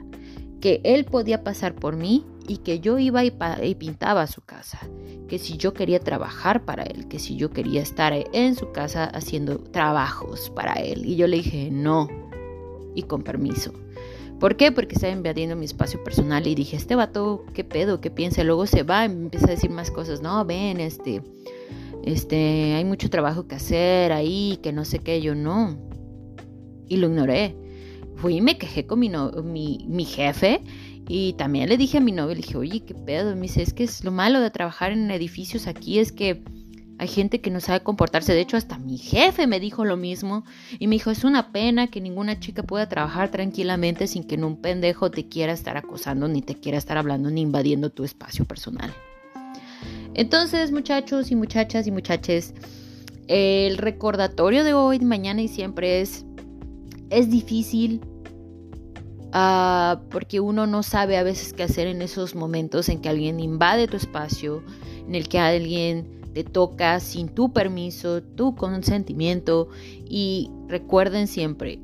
que 0.60 0.80
él 0.84 1.04
podía 1.04 1.44
pasar 1.44 1.74
por 1.74 1.96
mí 1.96 2.26
y 2.48 2.58
que 2.58 2.80
yo 2.80 2.98
iba 2.98 3.24
y, 3.24 3.30
pintaba 3.76 4.26
su 4.26 4.40
casa, 4.40 4.80
que 5.28 5.38
si 5.38 5.56
yo 5.56 5.74
quería 5.74 6.00
trabajar 6.00 6.64
para 6.64 6.82
él, 6.82 7.06
que 7.06 7.18
si 7.18 7.36
yo 7.36 7.50
quería 7.50 7.80
estar 7.80 8.12
en 8.32 8.56
su 8.56 8.72
casa 8.72 9.04
haciendo 9.04 9.58
trabajos 9.58 10.50
para 10.50 10.74
él. 10.74 11.06
Y 11.06 11.16
yo 11.16 11.26
le 11.26 11.36
dije, 11.36 11.70
no. 11.70 12.08
y 12.94 13.02
con 13.02 13.22
permiso. 13.22 13.72
¿Por 14.40 14.56
qué? 14.56 14.72
Porque 14.72 14.94
estaba 14.94 15.12
invadiendo 15.12 15.56
mi 15.56 15.64
espacio 15.64 16.02
personal 16.02 16.46
y 16.46 16.54
dije, 16.54 16.76
este 16.76 16.94
vato, 16.94 17.44
¿qué 17.54 17.64
pedo? 17.64 18.00
¿Qué 18.00 18.10
piensa? 18.10 18.42
Luego 18.44 18.66
se 18.66 18.82
va 18.82 19.04
y 19.04 19.08
me 19.08 19.24
empieza 19.24 19.46
a 19.46 19.50
decir 19.50 19.70
más 19.70 19.90
cosas. 19.90 20.22
No, 20.22 20.44
ven, 20.44 20.80
este, 20.80 21.22
este, 22.08 22.74
hay 22.74 22.84
mucho 22.86 23.10
trabajo 23.10 23.46
que 23.46 23.56
hacer 23.56 24.12
ahí, 24.12 24.58
que 24.62 24.72
no 24.72 24.86
sé 24.86 25.00
qué, 25.00 25.20
yo 25.20 25.34
no. 25.34 25.76
Y 26.88 26.96
lo 26.96 27.08
ignoré. 27.08 27.54
Fui 28.16 28.36
y 28.36 28.40
me 28.40 28.56
quejé 28.56 28.86
con 28.86 28.98
mi, 28.98 29.10
mi, 29.86 30.04
jefe 30.04 30.62
y 31.06 31.34
también 31.34 31.68
le 31.68 31.76
dije 31.76 31.98
a 31.98 32.00
mi 32.00 32.12
novio, 32.12 32.34
le 32.34 32.40
dije, 32.40 32.56
oye, 32.56 32.80
¿qué 32.80 32.94
pedo? 32.94 33.34
Me 33.36 33.42
dice, 33.42 33.62
es 33.62 33.74
que 33.74 33.84
es 33.84 34.04
lo 34.04 34.10
malo 34.10 34.40
de 34.40 34.50
trabajar 34.50 34.92
en 34.92 35.10
edificios 35.10 35.66
aquí, 35.66 35.98
es 35.98 36.10
que 36.10 36.42
hay 36.98 37.08
gente 37.08 37.40
que 37.40 37.50
no 37.50 37.60
sabe 37.60 37.82
comportarse. 37.84 38.32
De 38.32 38.40
hecho, 38.40 38.56
hasta 38.56 38.78
mi 38.78 38.96
jefe 38.96 39.46
me 39.46 39.60
dijo 39.60 39.84
lo 39.84 39.96
mismo. 39.96 40.44
Y 40.80 40.88
me 40.88 40.96
dijo, 40.96 41.10
es 41.10 41.22
una 41.22 41.52
pena 41.52 41.86
que 41.86 42.00
ninguna 42.00 42.40
chica 42.40 42.62
pueda 42.62 42.88
trabajar 42.88 43.30
tranquilamente 43.30 44.06
sin 44.08 44.24
que 44.24 44.34
un 44.36 44.60
pendejo 44.60 45.10
te 45.10 45.28
quiera 45.28 45.52
estar 45.52 45.76
acosando, 45.76 46.26
ni 46.26 46.42
te 46.42 46.56
quiera 46.56 46.78
estar 46.78 46.98
hablando, 46.98 47.30
ni 47.30 47.42
invadiendo 47.42 47.90
tu 47.90 48.02
espacio 48.02 48.46
personal. 48.46 48.92
Entonces, 50.14 50.72
muchachos 50.72 51.30
y 51.30 51.36
muchachas 51.36 51.86
y 51.86 51.90
muchaches, 51.90 52.54
el 53.28 53.78
recordatorio 53.78 54.64
de 54.64 54.74
hoy, 54.74 54.98
mañana 55.00 55.42
y 55.42 55.48
siempre 55.48 56.00
es, 56.00 56.24
es 57.10 57.30
difícil 57.30 58.00
uh, 59.34 59.98
porque 60.10 60.40
uno 60.40 60.66
no 60.66 60.82
sabe 60.82 61.16
a 61.16 61.22
veces 61.22 61.52
qué 61.52 61.62
hacer 61.64 61.86
en 61.86 62.02
esos 62.02 62.34
momentos 62.34 62.88
en 62.88 63.00
que 63.00 63.08
alguien 63.08 63.40
invade 63.40 63.86
tu 63.86 63.96
espacio, 63.96 64.62
en 65.06 65.14
el 65.14 65.28
que 65.28 65.38
alguien 65.38 66.18
te 66.34 66.44
toca 66.44 67.00
sin 67.00 67.28
tu 67.28 67.52
permiso, 67.52 68.22
tu 68.22 68.54
consentimiento. 68.54 69.68
Y 70.04 70.50
recuerden 70.68 71.26
siempre, 71.26 71.80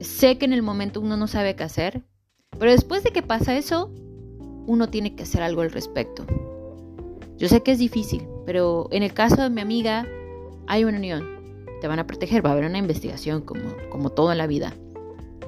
sé 0.00 0.38
que 0.38 0.44
en 0.44 0.52
el 0.52 0.62
momento 0.62 1.00
uno 1.00 1.16
no 1.16 1.26
sabe 1.26 1.56
qué 1.56 1.64
hacer, 1.64 2.04
pero 2.58 2.70
después 2.70 3.02
de 3.02 3.10
que 3.10 3.22
pasa 3.22 3.56
eso, 3.56 3.90
uno 4.66 4.88
tiene 4.88 5.14
que 5.14 5.24
hacer 5.24 5.42
algo 5.42 5.62
al 5.62 5.70
respecto. 5.70 6.24
Yo 7.36 7.48
sé 7.48 7.62
que 7.62 7.72
es 7.72 7.78
difícil, 7.78 8.26
pero 8.46 8.88
en 8.90 9.02
el 9.02 9.12
caso 9.12 9.42
de 9.42 9.50
mi 9.50 9.60
amiga 9.60 10.06
hay 10.66 10.84
una 10.84 10.98
unión. 10.98 11.26
Te 11.80 11.88
van 11.88 11.98
a 11.98 12.06
proteger, 12.06 12.44
va 12.44 12.50
a 12.50 12.52
haber 12.52 12.64
una 12.64 12.78
investigación 12.78 13.42
como, 13.42 13.74
como 13.90 14.10
todo 14.10 14.32
en 14.32 14.38
la 14.38 14.46
vida. 14.46 14.72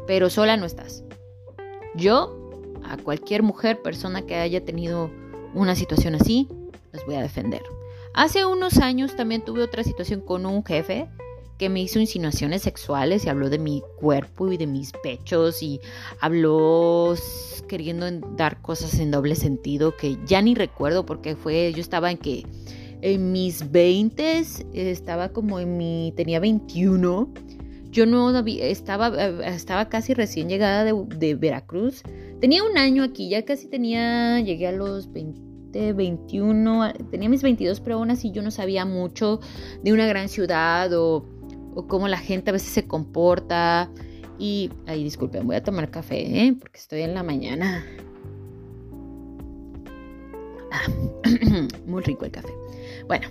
Pero 0.06 0.28
sola 0.30 0.56
no 0.56 0.66
estás. 0.66 1.04
Yo, 1.94 2.52
a 2.84 2.96
cualquier 2.96 3.42
mujer, 3.42 3.80
persona 3.80 4.22
que 4.22 4.36
haya 4.36 4.64
tenido 4.64 5.10
una 5.54 5.74
situación 5.74 6.14
así, 6.14 6.48
voy 7.06 7.16
a 7.16 7.22
defender. 7.22 7.62
Hace 8.14 8.46
unos 8.46 8.78
años 8.78 9.14
también 9.16 9.42
tuve 9.42 9.62
otra 9.62 9.82
situación 9.82 10.20
con 10.20 10.46
un 10.46 10.64
jefe 10.64 11.08
que 11.58 11.68
me 11.68 11.82
hizo 11.82 11.98
insinuaciones 11.98 12.62
sexuales 12.62 13.24
y 13.24 13.28
habló 13.28 13.50
de 13.50 13.58
mi 13.58 13.82
cuerpo 13.98 14.52
y 14.52 14.56
de 14.56 14.66
mis 14.66 14.92
pechos 14.92 15.62
y 15.62 15.80
habló 16.20 17.14
queriendo 17.68 18.10
dar 18.36 18.60
cosas 18.62 18.98
en 18.98 19.10
doble 19.10 19.34
sentido 19.34 19.96
que 19.96 20.18
ya 20.26 20.42
ni 20.42 20.54
recuerdo 20.54 21.06
porque 21.06 21.36
fue, 21.36 21.72
yo 21.72 21.80
estaba 21.80 22.10
en 22.10 22.18
que 22.18 22.44
en 23.02 23.32
mis 23.32 23.70
20 23.70 24.42
estaba 24.72 25.30
como 25.30 25.60
en 25.60 25.76
mi, 25.76 26.12
tenía 26.16 26.40
21. 26.40 27.32
Yo 27.90 28.04
no 28.04 28.36
estaba, 28.46 29.08
estaba 29.46 29.88
casi 29.88 30.12
recién 30.12 30.48
llegada 30.48 30.84
de, 30.84 30.92
de 31.16 31.34
Veracruz. 31.34 32.02
Tenía 32.40 32.62
un 32.62 32.76
año 32.76 33.02
aquí, 33.02 33.30
ya 33.30 33.44
casi 33.44 33.68
tenía, 33.68 34.40
llegué 34.40 34.66
a 34.66 34.72
los 34.72 35.10
20 35.12 35.46
21, 35.94 36.92
tenía 37.10 37.28
mis 37.28 37.42
22, 37.42 37.80
pero 37.80 37.96
aún 37.96 38.10
así 38.10 38.30
yo 38.30 38.42
no 38.42 38.50
sabía 38.50 38.84
mucho 38.84 39.40
de 39.82 39.92
una 39.92 40.06
gran 40.06 40.28
ciudad 40.28 40.92
o, 40.94 41.24
cómo 41.86 42.08
la 42.08 42.18
gente 42.18 42.50
a 42.50 42.52
veces 42.52 42.70
se 42.70 42.86
comporta. 42.86 43.90
Y, 44.38 44.70
ay, 44.86 45.02
disculpen, 45.02 45.46
voy 45.46 45.56
a 45.56 45.62
tomar 45.62 45.90
café, 45.90 46.46
¿eh? 46.46 46.54
porque 46.58 46.78
estoy 46.78 47.02
en 47.02 47.14
la 47.14 47.22
mañana. 47.22 47.84
Ah, 50.72 50.90
muy 51.86 52.02
rico 52.02 52.24
el 52.24 52.30
café. 52.30 52.52
Bueno, 53.06 53.28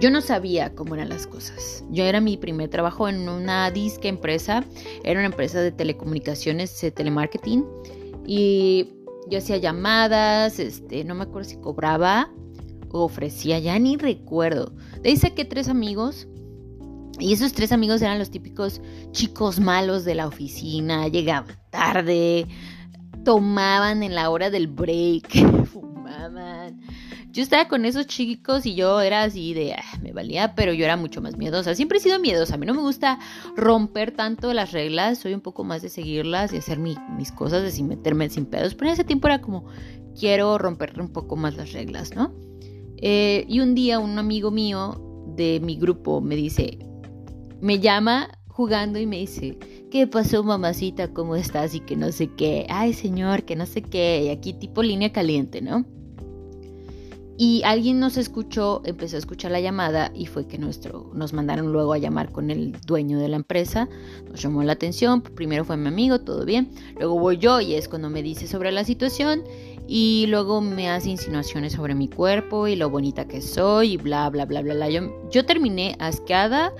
yo 0.00 0.10
no 0.10 0.20
sabía 0.20 0.74
cómo 0.74 0.94
eran 0.94 1.08
las 1.08 1.26
cosas. 1.26 1.84
Yo 1.90 2.04
era 2.04 2.20
mi 2.20 2.36
primer 2.36 2.68
trabajo 2.68 3.08
en 3.08 3.28
una 3.28 3.70
disque 3.70 4.08
empresa, 4.08 4.64
era 5.04 5.20
una 5.20 5.26
empresa 5.26 5.60
de 5.60 5.70
telecomunicaciones, 5.70 6.80
de 6.80 6.90
telemarketing, 6.90 7.64
y 8.26 8.92
yo 9.28 9.38
hacía 9.38 9.56
llamadas, 9.56 10.58
este, 10.58 11.04
no 11.04 11.14
me 11.14 11.24
acuerdo 11.24 11.48
si 11.48 11.56
cobraba 11.56 12.30
o 12.90 13.04
ofrecía, 13.04 13.58
ya 13.58 13.78
ni 13.78 13.96
recuerdo. 13.96 14.72
De 15.00 15.10
ahí 15.10 15.16
saqué 15.16 15.44
tres 15.44 15.68
amigos. 15.68 16.28
Y 17.18 17.32
esos 17.32 17.52
tres 17.52 17.72
amigos 17.72 18.02
eran 18.02 18.18
los 18.18 18.30
típicos 18.30 18.80
chicos 19.12 19.60
malos 19.60 20.04
de 20.04 20.14
la 20.14 20.26
oficina, 20.26 21.08
llegaban 21.08 21.56
tarde, 21.70 22.46
tomaban 23.24 24.02
en 24.02 24.14
la 24.14 24.30
hora 24.30 24.50
del 24.50 24.66
break, 24.68 25.66
fumaban, 25.72 26.80
yo 27.34 27.42
estaba 27.42 27.66
con 27.66 27.84
esos 27.84 28.06
chicos 28.06 28.64
y 28.64 28.76
yo 28.76 29.00
era 29.00 29.24
así 29.24 29.54
de, 29.54 29.74
ah, 29.74 29.98
me 30.00 30.12
valía, 30.12 30.54
pero 30.54 30.72
yo 30.72 30.84
era 30.84 30.96
mucho 30.96 31.20
más 31.20 31.36
miedosa. 31.36 31.74
Siempre 31.74 31.98
he 31.98 32.00
sido 32.00 32.20
miedosa. 32.20 32.54
A 32.54 32.58
mí 32.58 32.64
no 32.64 32.74
me 32.74 32.80
gusta 32.80 33.18
romper 33.56 34.12
tanto 34.12 34.54
las 34.54 34.70
reglas. 34.70 35.18
Soy 35.18 35.34
un 35.34 35.40
poco 35.40 35.64
más 35.64 35.82
de 35.82 35.88
seguirlas 35.88 36.52
y 36.52 36.58
hacer 36.58 36.78
mis 36.78 37.32
cosas, 37.32 37.64
de 37.64 37.72
sin 37.72 37.88
meterme 37.88 38.30
sin 38.30 38.46
pedos. 38.46 38.76
Pero 38.76 38.86
en 38.86 38.92
ese 38.92 39.02
tiempo 39.02 39.26
era 39.26 39.40
como, 39.40 39.64
quiero 40.16 40.58
romper 40.58 41.00
un 41.00 41.12
poco 41.12 41.34
más 41.34 41.56
las 41.56 41.72
reglas, 41.72 42.14
¿no? 42.14 42.32
Eh, 42.98 43.44
y 43.48 43.58
un 43.58 43.74
día 43.74 43.98
un 43.98 44.16
amigo 44.16 44.52
mío 44.52 45.24
de 45.34 45.58
mi 45.58 45.76
grupo 45.76 46.20
me 46.20 46.36
dice, 46.36 46.78
me 47.64 47.80
llama 47.80 48.28
jugando 48.46 48.98
y 48.98 49.06
me 49.06 49.16
dice, 49.16 49.56
¿qué 49.90 50.06
pasó 50.06 50.44
mamacita? 50.44 51.14
¿Cómo 51.14 51.34
estás? 51.34 51.74
Y 51.74 51.80
que 51.80 51.96
no 51.96 52.12
sé 52.12 52.28
qué. 52.28 52.66
Ay 52.68 52.92
señor, 52.92 53.44
que 53.44 53.56
no 53.56 53.64
sé 53.64 53.80
qué. 53.80 54.24
Y 54.26 54.28
aquí 54.28 54.52
tipo 54.52 54.82
línea 54.82 55.12
caliente, 55.12 55.62
¿no? 55.62 55.86
Y 57.38 57.62
alguien 57.64 58.00
nos 58.00 58.18
escuchó, 58.18 58.82
empezó 58.84 59.16
a 59.16 59.18
escuchar 59.18 59.50
la 59.50 59.60
llamada 59.60 60.12
y 60.14 60.26
fue 60.26 60.46
que 60.46 60.58
nuestro, 60.58 61.10
nos 61.14 61.32
mandaron 61.32 61.72
luego 61.72 61.94
a 61.94 61.98
llamar 61.98 62.32
con 62.32 62.50
el 62.50 62.72
dueño 62.86 63.18
de 63.18 63.28
la 63.28 63.36
empresa. 63.36 63.88
Nos 64.30 64.42
llamó 64.42 64.62
la 64.62 64.74
atención, 64.74 65.22
primero 65.22 65.64
fue 65.64 65.78
mi 65.78 65.88
amigo, 65.88 66.20
todo 66.20 66.44
bien. 66.44 66.70
Luego 66.96 67.18
voy 67.18 67.38
yo 67.38 67.62
y 67.62 67.74
es 67.74 67.88
cuando 67.88 68.10
me 68.10 68.22
dice 68.22 68.46
sobre 68.46 68.72
la 68.72 68.84
situación 68.84 69.42
y 69.88 70.26
luego 70.28 70.60
me 70.60 70.90
hace 70.90 71.08
insinuaciones 71.08 71.72
sobre 71.72 71.94
mi 71.94 72.08
cuerpo 72.08 72.68
y 72.68 72.76
lo 72.76 72.90
bonita 72.90 73.26
que 73.26 73.40
soy 73.40 73.92
y 73.92 73.96
bla, 73.96 74.28
bla, 74.28 74.44
bla, 74.44 74.60
bla, 74.60 74.74
bla. 74.74 74.90
Yo, 74.90 75.00
yo 75.30 75.46
terminé 75.46 75.96
asqueada 75.98 76.74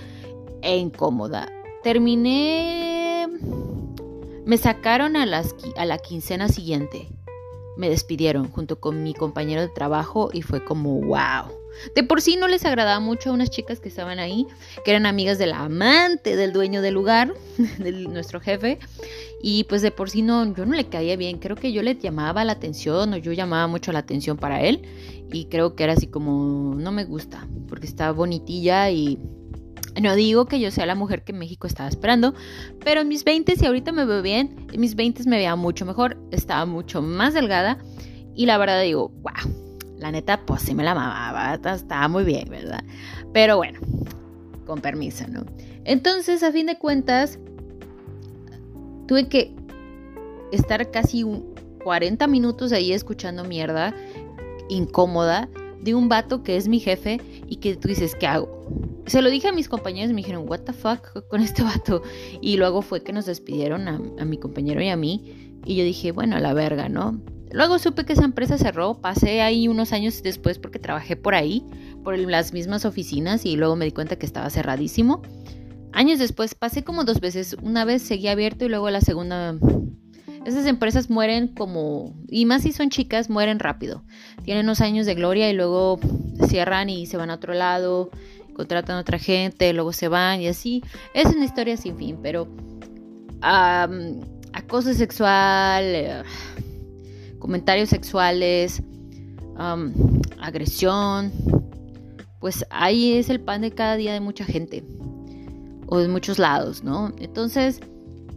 e 0.64 0.76
incómoda. 0.76 1.52
Terminé... 1.82 3.28
Me 4.44 4.58
sacaron 4.58 5.16
a, 5.16 5.24
las, 5.24 5.54
a 5.76 5.84
la 5.84 5.98
quincena 5.98 6.48
siguiente 6.48 7.08
me 7.76 7.88
despidieron 7.88 8.50
junto 8.50 8.78
con 8.80 9.02
mi 9.02 9.14
compañero 9.14 9.60
de 9.60 9.68
trabajo 9.68 10.30
y 10.32 10.42
fue 10.42 10.64
como 10.64 11.00
wow. 11.00 11.52
De 11.94 12.04
por 12.04 12.20
sí 12.20 12.36
no 12.36 12.46
les 12.46 12.64
agradaba 12.64 13.00
mucho 13.00 13.30
a 13.30 13.32
unas 13.32 13.50
chicas 13.50 13.80
que 13.80 13.88
estaban 13.88 14.20
ahí, 14.20 14.46
que 14.84 14.92
eran 14.92 15.06
amigas 15.06 15.38
de 15.38 15.46
la 15.46 15.64
amante 15.64 16.36
del 16.36 16.52
dueño 16.52 16.82
del 16.82 16.94
lugar, 16.94 17.34
de 17.78 17.92
nuestro 17.92 18.40
jefe, 18.40 18.78
y 19.42 19.64
pues 19.64 19.82
de 19.82 19.90
por 19.90 20.08
sí 20.08 20.22
no, 20.22 20.54
yo 20.54 20.66
no 20.66 20.76
le 20.76 20.86
caía 20.86 21.16
bien, 21.16 21.38
creo 21.38 21.56
que 21.56 21.72
yo 21.72 21.82
le 21.82 21.96
llamaba 21.96 22.44
la 22.44 22.52
atención 22.52 23.12
o 23.12 23.16
yo 23.16 23.32
llamaba 23.32 23.66
mucho 23.66 23.90
la 23.90 23.98
atención 23.98 24.36
para 24.36 24.62
él 24.62 24.82
y 25.32 25.46
creo 25.46 25.74
que 25.74 25.82
era 25.82 25.94
así 25.94 26.06
como 26.06 26.76
no 26.76 26.92
me 26.92 27.04
gusta, 27.04 27.48
porque 27.68 27.86
estaba 27.86 28.12
bonitilla 28.12 28.90
y 28.90 29.18
no 30.00 30.14
digo 30.14 30.46
que 30.46 30.60
yo 30.60 30.70
sea 30.70 30.86
la 30.86 30.94
mujer 30.94 31.24
que 31.24 31.32
México 31.32 31.66
estaba 31.66 31.88
esperando, 31.88 32.34
pero 32.84 33.00
en 33.00 33.08
mis 33.08 33.24
20 33.24 33.54
y 33.60 33.66
ahorita 33.66 33.92
me 33.92 34.04
veo 34.04 34.22
bien, 34.22 34.66
en 34.72 34.80
mis 34.80 34.94
20 34.94 35.24
me 35.28 35.36
veía 35.36 35.56
mucho 35.56 35.84
mejor, 35.86 36.18
estaba 36.30 36.66
mucho 36.66 37.02
más 37.02 37.34
delgada 37.34 37.78
y 38.34 38.46
la 38.46 38.58
verdad 38.58 38.82
digo, 38.82 39.10
wow, 39.22 39.94
la 39.98 40.10
neta 40.10 40.44
pues 40.44 40.62
sí 40.62 40.74
me 40.74 40.84
la 40.84 40.94
mamaba, 40.94 41.54
estaba 41.54 42.08
muy 42.08 42.24
bien, 42.24 42.48
¿verdad? 42.48 42.82
Pero 43.32 43.56
bueno, 43.56 43.80
con 44.66 44.80
permiso, 44.80 45.26
¿no? 45.28 45.44
Entonces, 45.84 46.42
a 46.42 46.50
fin 46.50 46.66
de 46.66 46.78
cuentas, 46.78 47.38
tuve 49.06 49.28
que 49.28 49.54
estar 50.50 50.90
casi 50.90 51.24
40 51.82 52.26
minutos 52.26 52.72
ahí 52.72 52.92
escuchando 52.92 53.44
mierda 53.44 53.94
incómoda 54.68 55.48
de 55.82 55.94
un 55.94 56.08
vato 56.08 56.42
que 56.42 56.56
es 56.56 56.68
mi 56.68 56.80
jefe 56.80 57.20
y 57.46 57.56
que 57.56 57.76
tú 57.76 57.88
dices, 57.88 58.14
¿qué 58.14 58.26
hago? 58.26 58.53
Se 59.06 59.20
lo 59.20 59.30
dije 59.30 59.48
a 59.48 59.52
mis 59.52 59.68
compañeros 59.68 60.10
y 60.10 60.14
me 60.14 60.22
dijeron, 60.22 60.48
¿What 60.48 60.60
the 60.60 60.72
fuck 60.72 61.26
con 61.28 61.42
este 61.42 61.62
vato? 61.62 62.02
Y 62.40 62.56
luego 62.56 62.82
fue 62.82 63.02
que 63.02 63.12
nos 63.12 63.26
despidieron 63.26 63.88
a, 63.88 64.24
mi 64.24 64.38
compañero 64.38 64.82
y 64.82 64.88
a 64.88 64.96
mí. 64.96 65.52
Y 65.64 65.76
yo 65.76 65.84
dije, 65.84 66.12
bueno, 66.12 66.36
a 66.36 66.40
la 66.40 66.52
verga, 66.54 66.88
¿no? 66.88 67.20
Luego 67.50 67.78
supe 67.78 68.04
que 68.04 68.14
esa 68.14 68.24
empresa 68.24 68.58
cerró, 68.58 69.00
pasé 69.00 69.40
ahí 69.40 69.68
unos 69.68 69.92
años 69.92 70.22
después 70.22 70.58
porque 70.58 70.78
trabajé 70.78 71.16
por 71.16 71.34
ahí, 71.34 71.64
por 72.02 72.18
las 72.18 72.52
mismas 72.52 72.84
oficinas 72.84 73.46
y 73.46 73.56
luego 73.56 73.76
me 73.76 73.84
di 73.84 73.92
cuenta 73.92 74.16
que 74.16 74.26
estaba 74.26 74.50
cerradísimo. 74.50 75.22
Años 75.92 76.18
después 76.18 76.56
pasé 76.56 76.82
como 76.82 77.04
dos 77.04 77.20
veces, 77.20 77.56
una 77.62 77.84
vez 77.84 78.02
seguí 78.02 78.26
abierto 78.26 78.64
y 78.64 78.68
luego 78.68 78.90
la 78.90 79.00
segunda 79.00 79.56
esas 80.44 80.66
empresas 80.66 81.08
mueren 81.08 81.48
como, 81.48 82.14
y 82.28 82.44
más 82.44 82.62
si 82.62 82.72
son 82.72 82.90
chicas, 82.90 83.30
mueren 83.30 83.58
rápido. 83.58 84.04
Tienen 84.44 84.66
unos 84.66 84.82
años 84.82 85.06
de 85.06 85.14
gloria 85.14 85.48
y 85.48 85.54
luego 85.54 85.98
cierran 86.48 86.90
y 86.90 87.06
se 87.06 87.16
van 87.16 87.30
a 87.30 87.34
otro 87.34 87.54
lado 87.54 88.10
contratan 88.54 88.96
a 88.96 89.00
otra 89.00 89.18
gente, 89.18 89.72
luego 89.72 89.92
se 89.92 90.08
van 90.08 90.40
y 90.40 90.48
así. 90.48 90.82
Es 91.12 91.26
una 91.26 91.44
historia 91.44 91.76
sin 91.76 91.96
fin, 91.96 92.18
pero 92.22 92.48
acoso 94.52 94.94
sexual, 94.94 95.84
eh, 95.84 96.22
comentarios 97.38 97.90
sexuales, 97.90 98.82
agresión, 100.40 101.32
pues 102.40 102.64
ahí 102.70 103.14
es 103.16 103.30
el 103.30 103.40
pan 103.40 103.62
de 103.62 103.70
cada 103.70 103.96
día 103.96 104.12
de 104.12 104.20
mucha 104.20 104.44
gente 104.44 104.84
o 105.86 105.98
de 105.98 106.08
muchos 106.08 106.38
lados, 106.38 106.82
¿no? 106.82 107.12
Entonces, 107.18 107.80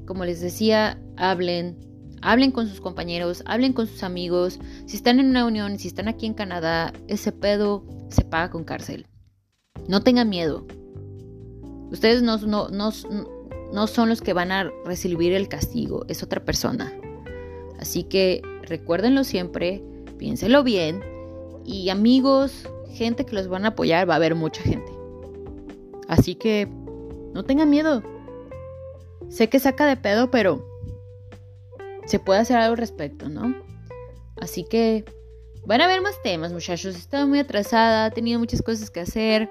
como 0.05 0.25
les 0.25 0.41
decía, 0.41 0.99
hablen, 1.17 1.77
hablen 2.21 2.51
con 2.51 2.67
sus 2.67 2.81
compañeros, 2.81 3.43
hablen 3.45 3.73
con 3.73 3.87
sus 3.87 4.03
amigos. 4.03 4.59
Si 4.85 4.97
están 4.97 5.19
en 5.19 5.27
una 5.27 5.45
unión, 5.45 5.77
si 5.79 5.87
están 5.87 6.07
aquí 6.07 6.25
en 6.25 6.33
Canadá, 6.33 6.93
ese 7.07 7.31
pedo 7.31 7.85
se 8.09 8.23
paga 8.23 8.49
con 8.49 8.63
cárcel. 8.63 9.07
No 9.87 10.01
tengan 10.01 10.29
miedo. 10.29 10.65
Ustedes 11.91 12.21
no, 12.21 12.37
no, 12.37 12.69
no 12.69 13.87
son 13.87 14.09
los 14.09 14.21
que 14.21 14.33
van 14.33 14.51
a 14.51 14.71
recibir 14.85 15.33
el 15.33 15.47
castigo, 15.47 16.05
es 16.07 16.23
otra 16.23 16.43
persona. 16.43 16.93
Así 17.79 18.03
que 18.03 18.41
recuérdenlo 18.63 19.23
siempre, 19.23 19.83
piénsenlo 20.17 20.63
bien 20.63 21.01
y 21.65 21.89
amigos, 21.89 22.67
gente 22.89 23.25
que 23.25 23.35
los 23.35 23.47
van 23.47 23.65
a 23.65 23.69
apoyar, 23.69 24.09
va 24.09 24.13
a 24.13 24.17
haber 24.17 24.35
mucha 24.35 24.61
gente. 24.61 24.91
Así 26.07 26.35
que 26.35 26.67
no 27.33 27.43
tengan 27.43 27.69
miedo. 27.69 28.01
Sé 29.29 29.49
que 29.49 29.59
saca 29.59 29.85
de 29.85 29.97
pedo, 29.97 30.31
pero 30.31 30.65
se 32.05 32.19
puede 32.19 32.39
hacer 32.39 32.57
algo 32.57 32.71
al 32.71 32.77
respecto, 32.77 33.27
¿no? 33.27 33.55
Así 34.37 34.63
que 34.63 35.03
van 35.67 35.81
a 35.81 35.85
haber 35.85 36.01
más 36.01 36.19
temas, 36.23 36.53
muchachos. 36.53 36.95
Estaba 36.95 37.27
muy 37.27 37.39
atrasada, 37.39 38.07
he 38.07 38.11
tenido 38.11 38.39
muchas 38.39 38.61
cosas 38.61 38.89
que 38.89 39.01
hacer. 39.01 39.49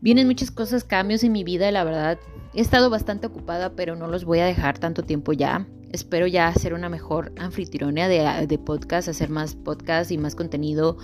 Vienen 0.00 0.26
muchas 0.26 0.50
cosas, 0.50 0.84
cambios 0.84 1.24
en 1.24 1.32
mi 1.32 1.42
vida, 1.42 1.70
la 1.70 1.82
verdad. 1.82 2.18
He 2.52 2.60
estado 2.60 2.90
bastante 2.90 3.26
ocupada, 3.26 3.74
pero 3.74 3.96
no 3.96 4.06
los 4.06 4.24
voy 4.24 4.40
a 4.40 4.44
dejar 4.44 4.78
tanto 4.78 5.02
tiempo 5.02 5.32
ya. 5.32 5.66
Espero 5.90 6.26
ya 6.26 6.48
hacer 6.48 6.74
una 6.74 6.90
mejor 6.90 7.32
anfitriona 7.38 8.08
de, 8.08 8.46
de 8.46 8.58
podcast, 8.58 9.08
hacer 9.08 9.30
más 9.30 9.54
podcast 9.54 10.10
y 10.10 10.18
más 10.18 10.34
contenido. 10.34 10.98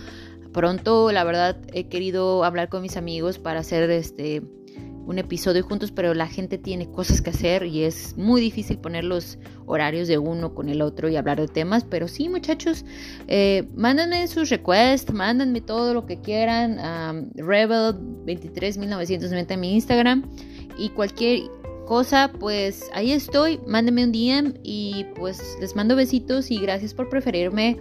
Pronto, 0.53 1.11
la 1.11 1.25
verdad, 1.25 1.57
he 1.73 1.89
querido 1.89 2.45
hablar 2.45 2.69
con 2.69 2.83
mis 2.83 2.99
amigos 2.99 3.39
para 3.39 3.61
hacer 3.61 3.91
este 3.91 4.43
un 5.11 5.19
episodio 5.19 5.63
juntos, 5.65 5.91
pero 5.91 6.15
la 6.15 6.29
gente 6.29 6.57
tiene 6.57 6.89
cosas 6.89 7.21
que 7.21 7.31
hacer 7.31 7.65
y 7.65 7.83
es 7.83 8.17
muy 8.17 8.41
difícil 8.41 8.79
poner 8.79 9.03
los 9.03 9.39
horarios 9.67 10.07
de 10.07 10.19
uno 10.19 10.55
con 10.55 10.69
el 10.69 10.81
otro 10.81 11.09
y 11.09 11.17
hablar 11.17 11.41
de 11.41 11.49
temas. 11.49 11.85
Pero 11.85 12.07
sí, 12.07 12.29
muchachos, 12.29 12.85
eh, 13.27 13.69
mándenme 13.75 14.29
sus 14.29 14.51
requests, 14.51 15.13
mándenme 15.13 15.61
todo 15.61 15.95
lo 15.95 16.07
que 16.07 16.21
quieran. 16.21 16.79
Rebel23990 17.35 19.51
en 19.51 19.61
mi 19.61 19.75
Instagram 19.75 20.23
y 20.79 20.91
cualquier 20.91 21.51
cosa, 21.87 22.31
pues 22.39 22.89
ahí 22.95 23.11
estoy. 23.11 23.59
Mándenme 23.67 24.05
un 24.05 24.13
DM 24.13 24.61
y 24.63 25.07
pues 25.17 25.57
les 25.61 25.75
mando 25.75 25.97
besitos 25.97 26.53
y 26.53 26.59
gracias 26.59 26.95
por 26.95 27.09
preferirme 27.09 27.79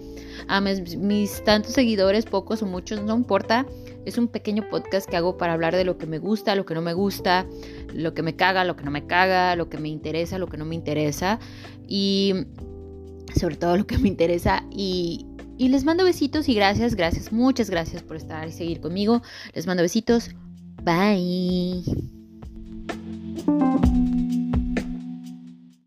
a 0.48 0.62
mis 0.62 1.44
tantos 1.44 1.74
seguidores, 1.74 2.26
pocos 2.26 2.64
o 2.64 2.66
muchos, 2.66 3.04
no 3.04 3.16
importa. 3.16 3.68
Es 4.10 4.18
un 4.18 4.28
pequeño 4.28 4.68
podcast 4.68 5.08
que 5.08 5.16
hago 5.16 5.38
para 5.38 5.54
hablar 5.54 5.76
de 5.76 5.84
lo 5.84 6.00
que 6.00 6.08
me 6.08 6.18
gusta, 6.18 6.56
lo 6.56 6.66
que 6.66 6.74
no 6.74 6.82
me 6.82 6.94
gusta, 6.94 7.46
lo 7.94 8.16
que 8.16 8.24
me 8.24 8.36
caga, 8.36 8.64
lo 8.64 8.76
que 8.76 8.84
no 8.84 8.90
me 8.90 9.06
caga, 9.06 9.56
lo 9.56 9.70
que 9.70 9.78
me 9.78 9.88
interesa, 9.88 10.40
lo 10.40 10.48
que 10.48 10.58
no 10.58 10.66
me 10.66 10.74
interesa 10.74 11.38
y 11.88 12.34
sobre 13.40 13.56
todo 13.56 13.78
lo 13.78 13.86
que 13.86 14.00
me 14.00 14.08
interesa 14.08 14.66
y, 14.72 15.28
les 15.60 15.84
mando 15.84 16.06
besitos 16.06 16.50
y 16.50 16.56
gracias, 16.56 16.96
gracias, 16.96 17.32
muchas 17.32 17.70
gracias 17.70 18.02
por 18.02 18.16
estar 18.16 18.48
y 18.48 18.52
seguir 18.52 18.82
conmigo. 18.82 19.22
Les 19.54 19.68
mando 19.68 19.84
besitos. 19.84 20.32
Bye. 20.84 21.84